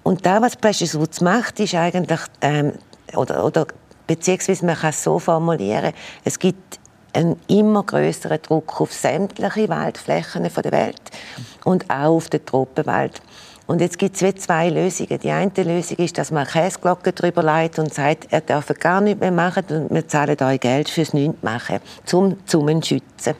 Und 0.03 0.25
da, 0.25 0.41
was 0.41 0.55
Precious 0.55 0.97
Woods 0.97 1.19
macht, 1.19 1.59
ist 1.59 1.75
eigentlich, 1.75 2.21
ähm, 2.39 2.71
oder, 3.15 3.43
oder 3.43 3.67
Beziehungsweise 4.09 4.65
man 4.65 4.75
kann 4.75 4.89
es 4.89 5.03
so 5.03 5.19
formulieren, 5.19 5.93
es 6.23 6.39
gibt 6.39 6.79
einen 7.13 7.39
immer 7.47 7.83
größeren 7.83 8.41
Druck 8.41 8.81
auf 8.81 8.91
sämtliche 8.91 9.69
Waldflächen 9.69 10.49
der 10.51 10.71
Welt 10.71 11.01
und 11.63 11.87
auch 11.91 12.15
auf 12.15 12.29
den 12.29 12.43
Tropenwald. 12.43 13.21
Und 13.67 13.81
jetzt 13.81 13.99
gibt 13.99 14.19
es 14.19 14.35
zwei 14.37 14.69
Lösungen. 14.69 15.19
Die 15.19 15.29
eine 15.29 15.51
Lösung 15.57 15.97
ist, 15.97 16.17
dass 16.17 16.31
man 16.31 16.47
eine 16.47 16.51
Käseglocke 16.51 17.13
drüber 17.13 17.43
leitet 17.43 17.77
und 17.77 17.93
sagt, 17.93 18.25
er 18.31 18.41
darf 18.41 18.73
gar 18.79 18.99
nichts 18.99 19.19
mehr 19.19 19.31
machen 19.31 19.63
und 19.69 19.93
wir 19.93 20.07
zahlen 20.07 20.41
euch 20.41 20.59
Geld 20.59 20.89
fürs 20.89 21.13
Nichtmachen, 21.13 21.77
zum, 22.03 22.43
zum 22.47 22.67
ihn 22.67 22.81
schützen. 22.81 23.35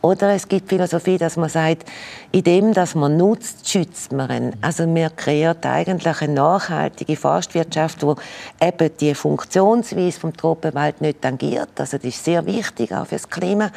Oder 0.00 0.30
es 0.34 0.46
gibt 0.46 0.68
Philosophie, 0.68 1.18
dass 1.18 1.36
man 1.36 1.48
sagt, 1.48 1.84
in 2.30 2.44
dem, 2.44 2.72
dass 2.72 2.94
man 2.94 3.16
nutzt, 3.16 3.68
schützt 3.68 4.12
man 4.12 4.30
ihn. 4.30 4.56
Also 4.60 4.86
man 4.86 5.14
kreiert 5.16 5.66
eigentlich 5.66 6.22
eine 6.22 6.34
nachhaltige 6.34 7.16
Forstwirtschaft, 7.16 8.02
wo 8.04 8.14
eben 8.60 8.90
die 9.00 9.14
Funktionsweise 9.14 10.20
vom 10.20 10.36
Tropenwald 10.36 11.00
nicht 11.00 11.22
tangiert. 11.22 11.70
Also 11.78 11.96
das 11.96 12.06
ist 12.06 12.24
sehr 12.24 12.46
wichtig, 12.46 12.94
auch 12.94 13.06
fürs 13.06 13.28
Klima. 13.28 13.70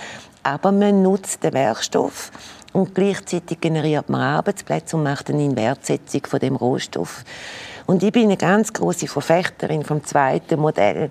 Aber 0.44 0.72
man 0.72 1.01
nutzt 1.01 1.44
den 1.44 1.54
Werkstoff 1.54 2.32
und 2.74 2.94
gleichzeitig 2.94 3.60
generiert 3.60 4.10
man 4.10 4.22
Arbeitsplätze 4.22 4.98
und 4.98 5.04
macht 5.04 5.30
eine 5.30 5.44
Inwertsetzung 5.44 6.25
von 6.28 6.40
dem 6.40 6.56
Rohstoff. 6.56 7.24
Und 7.88 8.04
ich 8.04 8.12
bin 8.12 8.25
eine 8.25 8.38
ganz 8.38 8.72
große 8.72 9.08
Verfechterin 9.08 9.84
vom 9.84 10.04
zweiten 10.04 10.60
Modell 10.60 11.10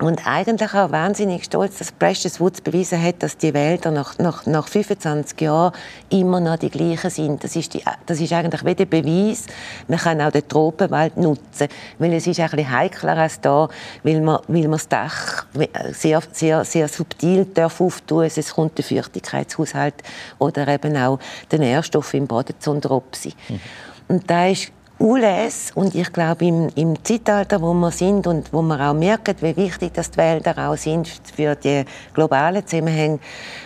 und 0.00 0.26
eigentlich 0.26 0.74
auch 0.74 0.90
wahnsinnig 0.90 1.44
stolz, 1.44 1.78
dass 1.78 1.92
Precious 1.92 2.40
Woods 2.40 2.60
bewiesen 2.60 3.00
hat, 3.00 3.22
dass 3.22 3.36
die 3.36 3.54
Wälder 3.54 3.92
nach, 3.92 4.18
nach, 4.18 4.44
nach 4.44 4.66
25 4.66 5.40
Jahren 5.40 5.72
immer 6.10 6.40
noch 6.40 6.56
die 6.56 6.70
gleichen 6.70 7.10
sind. 7.10 7.44
Das 7.44 7.54
ist, 7.54 7.74
die, 7.74 7.82
das 8.06 8.20
ist 8.20 8.32
eigentlich 8.32 8.64
wie 8.64 8.74
der 8.74 8.86
Beweis, 8.86 9.44
man 9.86 9.98
kann 9.98 10.20
auch 10.20 10.32
den 10.32 10.48
Tropenwald 10.48 11.16
nutzen. 11.16 11.68
Weil 11.98 12.12
es 12.14 12.26
ist 12.26 12.40
ein 12.40 12.50
bisschen 12.50 12.70
heikler 12.70 13.16
als 13.16 13.40
da, 13.40 13.68
weil 14.02 14.20
man, 14.20 14.40
weil 14.48 14.62
man 14.62 14.72
das 14.72 14.88
Dach 14.88 15.46
sehr, 15.92 16.20
sehr, 16.32 16.64
sehr 16.64 16.88
subtil 16.88 17.44
darf 17.44 17.80
auftun 17.80 18.22
darf. 18.22 18.36
Es 18.36 18.52
kommt 18.52 18.76
der 18.76 18.84
Feuchtigkeitshaushalt 18.84 19.94
oder 20.38 20.66
eben 20.66 20.96
auch 20.96 21.20
der 21.50 21.60
Nährstoff 21.60 22.14
im 22.14 22.26
Boden 22.26 22.54
zu 22.58 22.74
Mhm. 22.74 23.60
Und 24.08 24.30
da 24.30 24.48
ist 24.48 24.72
ULS 24.98 25.72
und 25.74 25.94
ich 25.96 26.12
glaube 26.12 26.44
im, 26.46 26.68
im 26.76 27.04
Zeitalter, 27.04 27.60
wo 27.60 27.74
wir 27.74 27.90
sind 27.90 28.28
und 28.28 28.52
wo 28.52 28.62
wir 28.62 28.80
auch 28.80 28.94
merken, 28.94 29.34
wie 29.40 29.56
wichtig 29.56 29.92
das 29.92 30.12
die 30.12 30.18
Wälder 30.18 30.68
auch 30.68 30.76
sind 30.76 31.08
für 31.34 31.56
die 31.56 31.84
globalen 32.12 32.64
Zusammenhänge, 32.64 33.18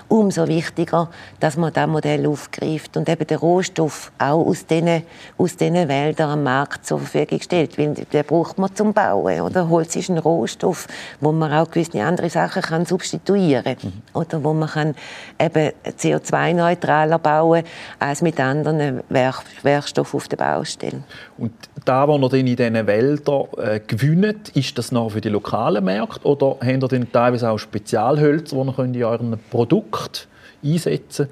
umso 0.08 0.48
wichtiger, 0.48 1.10
dass 1.40 1.56
man 1.56 1.72
das 1.72 1.86
Modell 1.86 2.26
aufgreift 2.26 2.96
und 2.96 3.08
eben 3.08 3.26
den 3.26 3.38
Rohstoff 3.38 4.10
auch 4.18 4.46
aus 4.46 4.66
diesen, 4.66 5.02
aus 5.36 5.56
diesen 5.56 5.88
Wäldern 5.88 6.30
am 6.30 6.42
Markt 6.42 6.86
zur 6.86 6.98
Verfügung 6.98 7.40
stellt, 7.40 7.78
weil 7.78 7.94
den 7.94 8.24
braucht 8.24 8.58
man 8.58 8.74
zum 8.74 8.92
Bauen. 8.92 9.40
Oder? 9.40 9.68
Holz 9.68 9.96
ist 9.96 10.08
ein 10.08 10.18
Rohstoff, 10.18 10.86
wo 11.20 11.32
man 11.32 11.52
auch 11.52 11.70
gewisse 11.70 12.02
andere 12.02 12.30
Sachen 12.30 12.62
kann 12.62 12.86
substituieren 12.86 13.64
kann. 13.64 13.76
Mhm. 13.82 14.02
Oder 14.14 14.44
wo 14.44 14.54
man 14.54 14.68
kann 14.68 14.94
eben 15.38 15.72
CO2-neutraler 15.86 17.18
bauen 17.18 17.62
als 17.98 18.22
mit 18.22 18.40
anderen 18.40 19.02
Werk 19.08 19.42
Werkstoffen 19.62 20.16
auf 20.16 20.28
der 20.28 20.36
Baustelle. 20.36 21.02
Und 21.36 21.52
da, 21.84 22.08
was 22.08 22.32
ihr 22.32 22.40
in 22.40 22.46
diesen 22.46 22.86
Wäldern 22.86 23.44
äh, 23.58 23.80
gewinnt, 23.86 24.48
ist 24.50 24.78
das 24.78 24.92
noch 24.92 25.10
für 25.10 25.20
die 25.20 25.28
lokalen 25.28 25.84
Märkte 25.84 26.26
oder 26.26 26.56
habt 26.60 26.64
ihr 26.64 26.88
dann 26.88 27.12
teilweise 27.12 27.50
auch 27.50 27.58
Spezialhölzer, 27.58 28.56
die 28.56 28.70
ihr 28.70 28.84
in 28.84 29.04
euren 29.04 29.38
Produkten 29.50 29.97
Markt 29.98 30.28
einsetzen, 30.64 31.28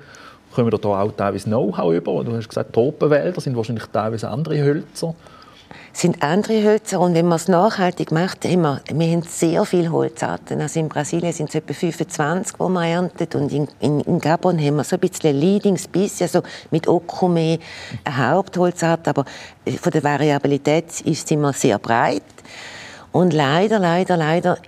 kommen 0.55 0.73
wir 0.73 0.79
da 0.79 1.03
auch 1.03 1.13
teilweise 1.13 1.45
Know-how 1.45 1.93
über. 1.93 2.25
Du 2.25 2.35
hast 2.35 2.49
gesagt, 2.49 2.73
Tropenwälder 2.73 3.41
sind 3.41 3.57
wahrscheinlich 3.57 3.87
teilweise 3.93 4.29
andere 4.29 4.63
Hölzer. 4.63 5.15
sind 5.93 6.23
andere 6.23 6.63
Hölzer 6.63 7.01
und 7.01 7.15
wenn 7.15 7.27
man 7.27 7.37
es 7.37 7.49
nachhaltig 7.49 8.13
macht, 8.13 8.45
haben 8.45 8.63
wir, 8.63 8.81
wir 8.93 9.13
haben 9.13 9.23
sehr 9.23 9.65
viele 9.65 9.91
Holzarten. 9.91 10.61
Also 10.61 10.81
in 10.81 10.89
Brasilien 10.89 11.33
sind 11.33 11.49
es 11.49 11.57
etwa 11.57 11.75
25, 11.75 12.57
die 12.57 12.63
man 12.63 12.85
erntet 12.85 13.35
und 13.35 13.53
in, 13.53 13.69
in, 13.81 14.01
in 14.01 14.19
Gabon 14.21 14.59
haben 14.59 14.77
wir 14.77 14.85
so 14.85 14.97
ein 14.97 15.01
bisschen 15.01 15.39
Leading 15.39 15.77
Species, 15.77 16.23
also 16.23 16.43
mit 16.71 16.89
Okume 16.89 17.59
eine 18.05 18.31
Hauptholzart, 18.31 19.09
aber 19.09 19.25
von 19.81 19.93
der 19.93 20.05
Variabilität 20.05 21.01
ist 21.03 21.29
sie 21.29 21.35
immer 21.35 21.53
sehr 21.53 21.79
breit. 21.79 22.23
Und 23.13 23.33
leider, 23.33 23.79
leider, 23.79 24.17
leider 24.17 24.59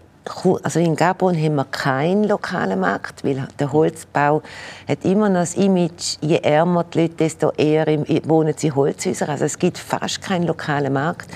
also 0.63 0.81
in 0.81 0.97
Gabon 0.97 1.37
haben 1.37 1.57
wir 1.57 1.65
keinen 1.65 2.25
lokalen 2.25 2.81
Markt, 2.81 3.25
weil 3.25 3.47
der 3.59 3.73
Holzbau 3.73 4.43
hat 4.87 5.05
immer 5.05 5.29
noch 5.29 5.41
das 5.41 5.55
Image, 5.55 6.17
je 6.21 6.37
ärmer 6.39 6.85
die 6.85 7.03
Leute, 7.03 7.15
desto 7.15 7.51
eher 7.53 7.87
wohnen 8.25 8.55
sie 8.57 8.69
in 8.69 8.77
Holzhäusern. 8.77 9.31
Also 9.31 9.45
es 9.45 9.59
gibt 9.59 9.79
fast 9.79 10.23
keinen 10.23 10.47
lokalen 10.47 10.93
Markt. 10.93 11.31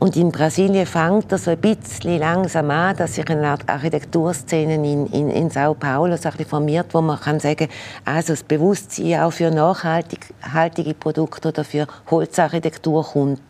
Und 0.00 0.16
in 0.16 0.32
Brasilien 0.32 0.86
fängt 0.86 1.30
das 1.30 1.44
so 1.44 1.50
ein 1.50 1.58
bisschen 1.58 2.18
langsam 2.18 2.70
an, 2.70 2.96
dass 2.96 3.16
sich 3.16 3.28
eine 3.28 3.46
Art 3.46 3.68
Architekturszene 3.68 4.74
in, 4.76 5.06
in, 5.08 5.28
in 5.28 5.50
Sao 5.50 5.74
Paulo 5.74 6.16
formiert, 6.48 6.94
wo 6.94 7.02
man 7.02 7.20
kann 7.20 7.38
sagen, 7.38 7.68
also 8.06 8.32
das 8.32 8.42
Bewusstsein 8.42 9.20
auch 9.20 9.30
für 9.30 9.50
nachhaltige 9.50 10.94
Produkte 10.94 11.48
oder 11.48 11.64
für 11.64 11.86
Holzarchitektur 12.10 13.04
kommt. 13.04 13.42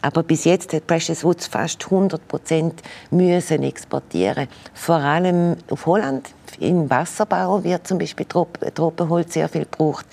Aber 0.00 0.22
bis 0.22 0.44
jetzt 0.44 0.72
hat 0.72 0.86
Precious 0.86 1.24
Woods 1.24 1.46
fast 1.48 1.84
100 1.84 2.26
Prozent 2.28 2.82
müssen 3.10 3.62
exportieren. 3.62 4.46
Vor 4.74 4.96
allem 4.96 5.56
auf 5.70 5.86
Holland. 5.86 6.30
Im 6.60 6.88
Wasserbau 6.88 7.62
wird 7.64 7.86
zum 7.86 7.98
Beispiel 7.98 8.26
Tropenholz 8.26 9.34
sehr 9.34 9.48
viel 9.48 9.64
gebraucht. 9.64 10.06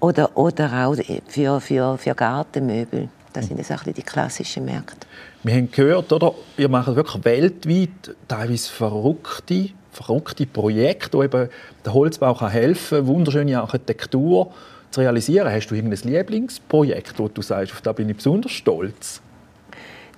oder, 0.00 0.36
oder 0.36 0.86
auch 0.86 0.96
für, 1.26 1.60
für, 1.60 1.98
für 1.98 2.14
Gartenmöbel. 2.14 3.08
Das 3.32 3.46
sind 3.46 3.64
so 3.64 3.74
die 3.84 4.02
klassischen 4.02 4.64
Märkte. 4.64 5.06
Wir 5.42 5.54
haben 5.54 5.70
gehört, 5.70 6.12
oder? 6.12 6.34
ihr 6.56 6.68
macht 6.68 6.94
wirklich 6.96 7.24
weltweit 7.24 8.16
teilweise 8.26 8.70
verrückte, 8.70 9.70
verrückte 9.92 10.46
Projekte, 10.46 11.18
wo 11.18 11.22
eben 11.22 11.48
der 11.84 11.94
Holzbau 11.94 12.40
helfen 12.48 12.98
kann, 12.98 13.06
wunderschöne 13.06 13.60
Architektur 13.60 14.52
zu 14.90 15.00
realisieren. 15.00 15.52
Hast 15.52 15.68
du 15.68 15.74
irgendein 15.74 16.10
Lieblingsprojekt, 16.10 17.18
wo 17.18 17.28
du 17.28 17.42
sagst, 17.42 17.72
auf 17.72 17.80
das 17.80 17.94
bin 17.94 18.08
ich 18.08 18.16
besonders 18.16 18.52
stolz? 18.52 19.20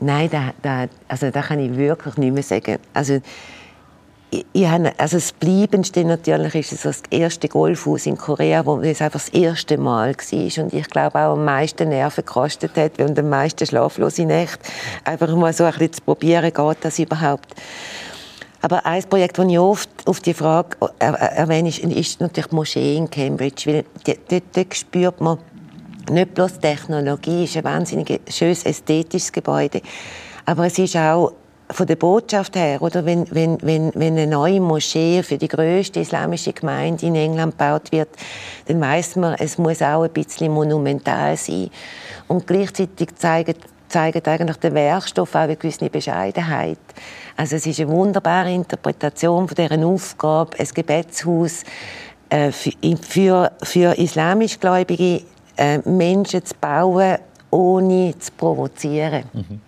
Nein, 0.00 0.30
da, 0.30 0.52
da, 0.62 0.86
also 1.08 1.30
da 1.30 1.42
kann 1.42 1.58
ich 1.58 1.76
wirklich 1.76 2.16
nicht 2.16 2.32
mehr 2.32 2.42
sagen. 2.42 2.78
Also, 2.94 3.20
ich, 4.30 4.46
ich 4.52 4.66
habe, 4.66 4.92
also 4.96 5.16
das 5.16 5.32
Bleibendste 5.32 6.04
natürlich 6.04 6.54
ist 6.54 6.84
das 6.84 7.02
erste 7.10 7.48
Golfhaus 7.48 8.06
in 8.06 8.16
Korea, 8.16 8.64
wo 8.64 8.80
es 8.80 9.02
einfach 9.02 9.20
das 9.20 9.28
erste 9.30 9.76
Mal 9.76 10.14
war 10.14 10.64
und 10.64 10.72
ich 10.72 10.88
glaube 10.88 11.18
auch 11.18 11.32
am 11.32 11.44
meisten 11.44 11.88
Nerven 11.88 12.24
gekostet 12.24 12.76
hat 12.76 12.98
und 13.00 13.18
am 13.18 13.28
meisten 13.28 13.66
schlaflose 13.66 14.24
Nächte. 14.24 14.60
Einfach 15.04 15.34
mal 15.34 15.52
so 15.52 15.64
ein 15.64 15.72
bisschen 15.72 15.92
zu 15.94 16.02
probieren, 16.02 16.52
geht 16.52 16.76
das 16.80 16.98
überhaupt. 16.98 17.54
Aber 18.62 18.84
ein 18.84 19.02
Projekt, 19.04 19.38
das 19.38 19.46
ich 19.46 19.58
oft 19.58 19.88
auf 20.06 20.20
die 20.20 20.34
Frage 20.34 20.76
erwähne, 20.98 21.68
ist, 21.68 22.20
natürlich 22.20 22.48
die 22.48 22.54
Moschee 22.54 22.96
in 22.96 23.08
Cambridge, 23.08 23.72
weil 23.72 23.84
dort, 24.04 24.44
dort 24.54 24.74
spürt 24.74 25.20
man 25.20 25.38
nicht 26.10 26.34
bloß 26.34 26.58
Technologie, 26.58 27.44
es 27.44 27.50
ist 27.50 27.56
ein 27.58 27.64
wahnsinnig 27.64 28.20
schönes 28.28 28.64
ästhetisches 28.64 29.32
Gebäude, 29.32 29.80
aber 30.44 30.66
es 30.66 30.78
ist 30.78 30.96
auch 30.96 31.32
von 31.72 31.86
der 31.86 31.96
Botschaft 31.96 32.56
her, 32.56 32.82
oder 32.82 33.04
wenn, 33.04 33.26
wenn, 33.30 33.58
wenn, 33.62 33.92
wenn 33.94 34.18
eine 34.18 34.26
neue 34.26 34.60
Moschee 34.60 35.22
für 35.22 35.38
die 35.38 35.48
größte 35.48 36.00
islamische 36.00 36.52
Gemeinde 36.52 37.06
in 37.06 37.14
England 37.14 37.56
gebaut 37.56 37.92
wird, 37.92 38.08
dann 38.66 38.80
weiß 38.80 39.16
man, 39.16 39.34
es 39.38 39.56
muss 39.56 39.80
auch 39.80 40.02
ein 40.02 40.10
bisschen 40.10 40.52
monumental 40.52 41.36
sein. 41.36 41.70
Und 42.26 42.46
gleichzeitig 42.46 43.14
zeigt, 43.16 43.60
zeigt 43.88 44.26
eigentlich 44.26 44.56
der 44.56 44.74
Werkstoff 44.74 45.34
auch 45.34 45.40
eine 45.40 45.56
gewisse 45.56 45.88
Bescheidenheit. 45.88 46.78
Also 47.40 47.56
es 47.56 47.64
ist 47.64 47.80
eine 47.80 47.88
wunderbare 47.88 48.52
Interpretation 48.52 49.48
von 49.48 49.54
deren 49.54 49.82
Aufgabe, 49.82 50.58
ein 50.58 50.68
Gebetshaus 50.74 51.64
äh, 52.28 52.52
für, 52.52 53.50
für, 53.62 53.98
islamischgläubige 53.98 55.22
äh, 55.56 55.78
Menschen 55.88 56.44
zu 56.44 56.54
bauen, 56.60 57.16
ohne 57.50 58.14
zu 58.18 58.30
provozieren. 58.32 59.24
Mhm. 59.32 59.60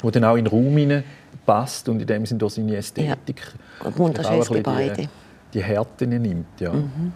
Wo 0.00 0.10
dann 0.10 0.24
auch 0.24 0.36
in 0.36 0.46
den 0.46 0.50
Raum 0.50 1.04
passt 1.44 1.86
und 1.90 2.00
in 2.00 2.06
dem 2.06 2.24
Sinne 2.24 2.38
durch 2.38 2.54
seine 2.54 2.74
Ästhetik 2.74 3.42
ja. 3.84 3.98
wunderschönes 3.98 4.48
Gebäude. 4.48 4.94
Die, 4.96 5.08
die 5.54 5.62
Härte 5.62 6.06
nimmt. 6.06 6.60
Ja. 6.60 6.72
Mhm. 6.72 7.12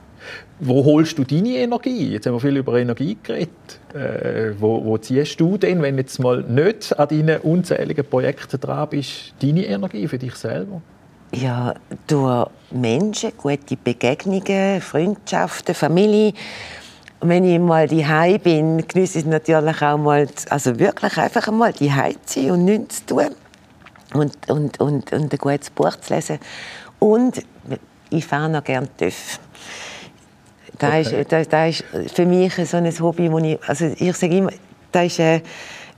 Wo 0.61 0.85
holst 0.85 1.19
du 1.19 1.25
deine 1.25 1.57
Energie? 1.57 2.13
Jetzt 2.13 2.27
haben 2.27 2.35
wir 2.35 2.41
viel 2.41 2.57
über 2.57 2.79
Energie 2.79 3.17
geredet. 3.21 3.51
Äh, 3.93 4.53
wo, 4.59 4.85
wo, 4.85 4.97
ziehst 4.99 5.41
du 5.41 5.59
denn, 5.59 5.83
wenn 5.83 5.99
jetzt 5.99 6.21
mal 6.21 6.43
nicht 6.43 6.97
an 6.99 7.09
deinen 7.09 7.41
unzähligen 7.41 8.05
Projekten 8.05 8.61
dran 8.61 8.89
bist, 8.89 9.35
deine 9.43 9.67
Energie 9.67 10.07
für 10.07 10.19
dich 10.19 10.35
selber? 10.37 10.81
Ja, 11.35 11.75
durch 12.07 12.49
Menschen, 12.71 13.33
gute 13.37 13.77
Begegnungen, 13.77 14.81
Freundschaften, 14.81 15.75
Familie. 15.75 16.35
Wenn 17.21 17.45
ich 17.45 17.59
mal 17.59 17.89
die 17.89 18.05
bin, 18.43 18.87
genieße 18.87 19.21
ich 19.21 19.25
natürlich 19.25 19.83
auch 19.83 19.97
mal, 19.97 20.29
also 20.51 20.79
wirklich 20.79 21.17
einfach 21.17 21.49
einmal 21.49 21.73
die 21.73 21.91
zu 22.25 22.41
sein 22.41 22.51
und 22.51 22.65
nichts 22.65 23.05
zu 23.07 23.15
tun 23.15 23.29
und, 24.15 24.51
und, 24.51 24.81
und, 24.81 25.13
und 25.13 25.33
ein 25.33 25.39
gutes 25.39 25.71
Buch 25.71 25.97
zu 25.97 26.15
lesen. 26.15 26.39
Und 26.99 27.43
ich 28.13 28.25
fahre 28.25 28.49
noch 28.49 28.65
gerne 28.65 28.89
TÜV. 28.97 29.39
Das, 30.79 31.07
okay. 31.07 31.21
ist, 31.21 31.33
das, 31.33 31.49
das 31.49 31.85
ist 31.93 32.17
für 32.17 32.27
mich 32.27 32.55
so 32.55 32.77
ein 32.77 33.01
Hobby, 33.01 33.31
wo 33.31 33.39
ich, 33.39 33.59
also 33.67 33.87
ich 33.97 34.17
sage 34.17 34.37
immer, 34.37 34.51
das 34.91 35.07
ist 35.07 35.19
äh, 35.21 35.41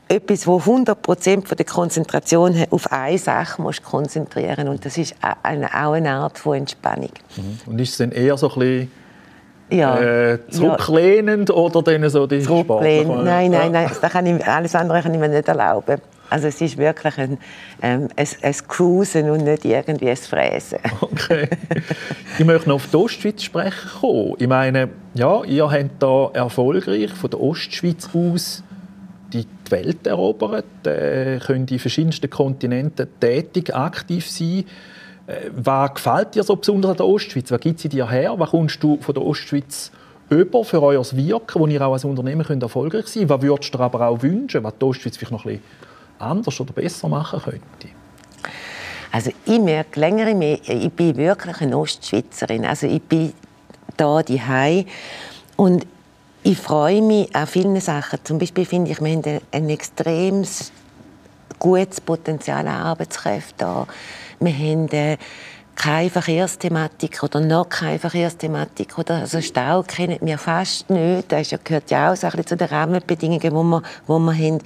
etwas, 0.09 0.47
wo 0.47 0.59
100 0.59 1.01
Prozent 1.01 1.59
der 1.59 1.65
Konzentration 1.65 2.55
auf 2.71 2.93
eine 2.93 3.19
Sache 3.19 3.63
musst 3.63 3.83
konzentrieren 3.83 4.69
und 4.69 4.85
das 4.85 4.99
ist 4.99 5.15
eine, 5.43 5.67
auch 5.69 5.93
eine 5.93 6.11
Art 6.11 6.39
von 6.39 6.59
Entspannung. 6.59 7.11
Mhm. 7.37 7.61
Und 7.67 7.81
ist 7.81 7.93
es 7.93 7.97
dann 7.99 8.13
eher 8.13 8.37
so 8.37 8.51
ein 8.51 8.59
bisschen 8.59 8.91
ja. 9.71 9.99
äh, 9.99 10.39
zurücklehnend 10.51 11.49
ja. 11.49 11.55
oder 11.55 11.83
dann 11.83 12.09
so 12.11 12.27
die 12.27 12.41
Zurücklehnend, 12.41 13.25
nein, 13.25 13.51
nein, 13.51 13.73
nein, 13.73 13.91
das 14.01 14.13
kann 14.13 14.27
ich, 14.27 14.47
alles 14.47 14.75
andere 14.75 15.03
kann 15.03 15.15
ich 15.15 15.21
mir 15.21 15.29
nicht 15.29 15.49
erlauben. 15.49 16.01
Also 16.35 16.49
es 16.49 16.61
ist 16.61 16.77
wirklich 16.79 17.17
ein, 17.17 17.39
ähm, 17.81 18.09
ein, 18.17 18.29
ein 18.43 18.55
Cruisen 18.67 19.31
und 19.31 19.45
nicht 19.45 19.65
irgendwie 19.65 20.11
ein 20.11 20.17
Fräsen. 20.17 20.81
Okay. 21.01 21.49
Ich 22.39 22.45
möchte 22.45 22.69
noch 22.69 22.77
auf 22.77 22.89
die 22.91 22.97
Ostschweiz 22.97 23.45
sprechen 23.45 23.91
kommen. 24.01 24.35
Ich 24.39 24.49
meine, 24.49 24.89
ja, 25.15 25.45
ihr 25.45 25.71
habt 25.71 26.03
da 26.03 26.31
erfolgreich 26.33 27.13
von 27.13 27.31
der 27.31 27.41
Ostschweiz 27.41 28.09
aus 28.13 28.65
die 29.33 29.47
Welt 29.71 30.05
erobert, 30.09 30.85
äh, 30.85 31.39
könnt 31.39 31.71
in 31.71 31.79
verschiedensten 31.79 32.29
Kontinenten 32.29 33.07
tätig, 33.21 33.73
aktiv 33.73 34.29
sein. 34.29 34.65
Äh, 35.29 35.51
was 35.55 35.95
gefällt 35.95 36.35
dir 36.35 36.43
so 36.43 36.57
besonders 36.57 36.91
an 36.91 36.97
der 36.97 37.07
Ostschweiz? 37.07 37.53
Was 37.53 37.61
gibt 37.61 37.79
sie 37.79 37.89
dir 37.89 38.11
her? 38.11 38.35
Was 38.37 38.51
kommst 38.51 38.83
du 38.83 38.99
von 39.01 39.15
der 39.15 39.25
Ostschweiz 39.25 39.93
über 40.31 40.65
für 40.65 40.83
euer 40.83 41.05
Wirken, 41.13 41.61
wo 41.61 41.69
ihr 41.69 41.81
auch 41.81 41.93
als 41.93 42.05
Unternehmen 42.05 42.45
könnt 42.45 42.65
erfolgreich 42.65 43.07
sein 43.07 43.29
könnt? 43.29 43.31
Was 43.31 43.43
würdest 43.43 43.73
du 43.73 43.79
dir 43.79 43.85
aber 43.85 44.09
auch 44.09 44.21
wünschen, 44.21 44.65
was 44.65 44.75
die 44.81 44.85
Ostschweiz 44.85 45.17
vielleicht 45.17 45.31
noch 45.31 45.45
ein 45.45 45.61
bisschen 45.61 45.94
anders 46.19 46.61
oder 46.61 46.73
besser 46.73 47.09
machen 47.09 47.41
könnte? 47.43 47.89
Also 49.13 49.31
ich 49.45 49.61
merke 49.61 50.01
länger 50.01 50.35
mehr, 50.35 50.59
ich 50.67 50.93
bin 50.93 51.17
wirklich 51.17 51.61
eine 51.61 51.79
Ostschweizerin. 51.79 52.65
Also 52.65 52.87
ich 52.87 53.03
bin 53.03 53.33
da 53.97 54.23
die 54.23 54.41
und 55.57 55.87
ich 56.43 56.59
freue 56.59 57.01
mich 57.01 57.35
an 57.35 57.47
vielen 57.47 57.81
Sachen. 57.81 58.19
Zum 58.25 58.39
Beispiel 58.39 58.67
finde 58.67 58.91
ich, 58.91 59.01
wir 59.01 59.13
haben 59.13 59.41
ein 59.53 59.71
extrem 59.71 60.45
gutes 61.59 62.01
Potenzial 62.01 62.67
an 62.67 62.83
Arbeitskräften 62.83 63.57
da. 63.59 63.87
Wir 64.41 64.53
haben 64.53 64.89
äh, 64.89 65.17
keine 65.75 66.11
Verkehrsthematik 66.11 67.23
oder 67.23 67.41
noch 67.41 67.69
keine 67.69 67.99
Verkehrsthematik. 67.99 68.99
Oder 68.99 69.21
also 69.21 69.41
Stau 69.41 69.83
kennen 69.83 70.19
wir 70.21 70.39
fast 70.39 70.91
nicht. 70.91 71.33
Das 71.33 71.55
gehört 71.65 71.91
ja 71.91 72.13
auch 72.13 72.17
so 72.17 72.27
ein 72.27 72.47
zu 72.47 72.57
den 72.57 72.69
Rahmenbedingungen, 72.69 73.41
die 73.41 73.51
wir, 73.51 73.83
die 73.83 74.09
wir 74.09 74.37
haben. 74.37 74.59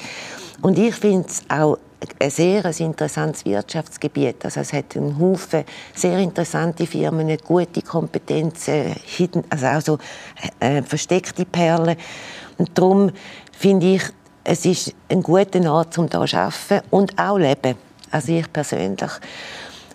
Und 0.63 0.79
ich 0.79 0.95
finde 0.95 1.29
es 1.29 1.43
auch 1.49 1.79
ein 2.21 2.31
sehr 2.31 2.65
interessantes 2.81 3.45
Wirtschaftsgebiet. 3.45 4.45
Also 4.45 4.61
es 4.61 4.73
hat 4.73 4.97
einen 4.97 5.19
Haufen 5.19 5.65
sehr 5.95 6.19
interessante 6.19 6.87
Firmen, 6.87 7.37
gute 7.45 7.83
Kompetenzen, 7.83 8.95
also 9.51 9.67
auch 9.67 9.81
so 9.81 9.99
äh, 10.61 10.83
versteckte 10.83 11.45
Perlen. 11.45 11.97
Und 12.57 12.77
darum 12.77 13.11
finde 13.53 13.95
ich, 13.95 14.03
es 14.45 14.65
ist 14.65 14.95
ein 15.09 15.23
guter 15.23 15.73
Ort, 15.73 15.99
um 15.99 16.09
hier 16.09 16.27
zu 16.27 16.37
arbeiten 16.37 16.87
und 16.91 17.19
auch 17.19 17.37
zu 17.37 17.39
leben. 17.39 17.77
Also 18.11 18.33
ich 18.33 18.53
persönlich. 18.53 19.11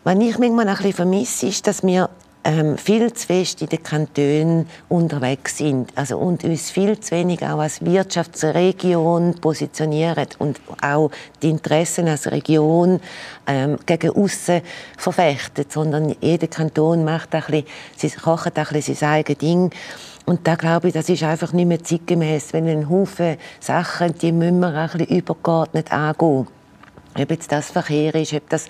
Was 0.04 0.20
ich 0.20 0.38
manchmal 0.38 0.68
ein 0.68 0.76
bisschen 0.76 0.94
vermisse, 0.94 1.48
ist, 1.48 1.66
dass 1.66 1.82
wir 1.84 2.10
ähm, 2.44 2.78
viel 2.78 3.14
zu 3.14 3.28
fest 3.28 3.62
in 3.62 3.70
den 3.70 3.82
Kantonen 3.82 4.68
unterwegs 4.90 5.58
sind 5.58 5.92
also, 5.96 6.18
und 6.18 6.44
uns 6.44 6.72
viel 6.72 7.00
zu 7.00 7.12
wenig 7.12 7.42
auch 7.44 7.60
als 7.60 7.84
Wirtschaftsregion 7.84 9.36
positionieren 9.40 10.28
und 10.40 10.60
auch 10.82 11.10
die 11.42 11.50
Interessen 11.50 12.08
als 12.08 12.30
Region 12.32 13.00
ähm, 13.48 13.78
gegen 13.86 14.12
außen 14.12 14.62
verfechten, 14.98 15.66
sondern 15.70 16.16
jeder 16.20 16.48
Kanton 16.48 17.06
macht 17.06 17.34
ein 17.34 17.44
bisschen, 17.98 18.22
kocht 18.22 18.58
ein 18.58 18.66
bisschen 18.72 18.96
sein 18.96 19.10
eigenes 19.10 19.38
Ding. 19.38 19.72
Und 20.26 20.48
da 20.48 20.56
glaube 20.56 20.88
ich, 20.88 20.94
das 20.94 21.10
ist 21.10 21.24
einfach 21.24 21.52
nicht 21.54 21.68
mehr 21.68 21.84
zeitgemäß, 21.84 22.54
wenn 22.54 22.68
ein 22.68 22.90
Haufen 22.90 23.38
Sachen, 23.60 24.18
die 24.18 24.32
müssen 24.32 24.60
wir 24.60 24.74
ein 24.74 24.90
bisschen 24.90 25.18
übergeordnet 25.18 25.92
angehen. 25.92 26.48
Ob 27.16 27.30
jetzt 27.30 27.52
das 27.52 27.72
Verkehr 27.72 28.16
ist, 28.16 28.34
ob 28.34 28.50
das 28.50 28.68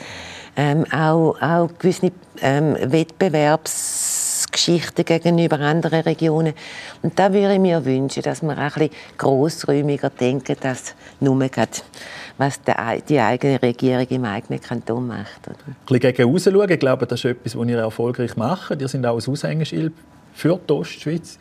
ähm, 0.55 0.85
auch, 0.91 1.35
auch 1.41 1.69
gewisse 1.79 2.11
ähm, 2.41 2.77
Wettbewerbsgeschichten 2.79 5.05
gegenüber 5.05 5.59
anderen 5.59 6.01
Regionen. 6.01 6.53
Und 7.01 7.17
da 7.17 7.33
würde 7.33 7.53
ich 7.53 7.59
mir 7.59 7.83
wünschen, 7.85 8.21
dass 8.23 8.43
wir 8.43 8.57
ein 8.57 8.71
bisschen 8.71 8.91
grossräumiger 9.17 10.11
denken, 10.11 10.55
als 10.63 10.93
nur 11.19 11.39
gerade, 11.49 11.71
was 12.37 12.61
die 13.07 13.19
eigene 13.19 13.61
Regierung 13.61 14.07
im 14.09 14.25
eigenen 14.25 14.61
Kanton 14.61 15.07
macht. 15.07 15.47
Oder? 15.47 15.55
Ein 15.65 15.75
bisschen 15.87 16.15
gegen 16.15 16.31
raus 16.31 16.43
schauen. 16.43 16.69
Ich 16.69 16.79
glaube, 16.79 17.07
das 17.07 17.19
ist 17.19 17.25
etwas, 17.25 17.57
was 17.57 17.67
ihr 17.67 17.79
erfolgreich 17.79 18.37
macht. 18.37 18.79
Ihr 18.79 18.87
sind 18.87 19.03
auch 19.05 19.19
ein 19.19 19.31
Aushängeschild 19.31 19.93
für 20.33 20.59
die 20.67 20.73
Ostschweiz. 20.73 21.37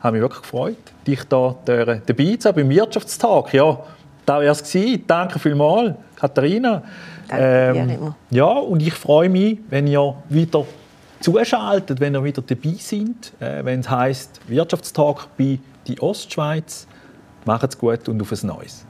Habe 0.00 0.14
mich 0.14 0.22
wirklich 0.22 0.42
gefreut, 0.42 0.76
dich 1.06 1.22
da 1.24 1.54
dabei 1.64 2.36
zu 2.36 2.48
haben 2.48 2.56
beim 2.56 2.70
Wirtschaftstag. 2.70 3.52
Ja, 3.52 3.78
da 4.24 4.40
wäre 4.40 4.52
es. 4.52 4.76
Danke 5.06 5.38
vielmals, 5.38 5.94
Katharina. 6.16 6.82
Ähm, 7.30 8.14
ja, 8.30 8.46
und 8.46 8.82
ich 8.82 8.94
freue 8.94 9.28
mich, 9.28 9.58
wenn 9.68 9.86
ihr 9.86 10.14
wieder 10.28 10.64
zuschaltet, 11.20 12.00
wenn 12.00 12.14
ihr 12.14 12.24
wieder 12.24 12.42
dabei 12.42 12.74
seid, 12.78 13.32
äh, 13.40 13.64
wenn 13.64 13.80
es 13.80 13.90
heisst 13.90 14.40
Wirtschaftstag 14.48 15.28
bei 15.36 15.58
die 15.86 16.00
Ostschweiz. 16.00 16.86
Macht's 17.44 17.78
gut 17.78 18.08
und 18.08 18.20
auf 18.20 18.32
ein 18.32 18.46
Neues. 18.46 18.84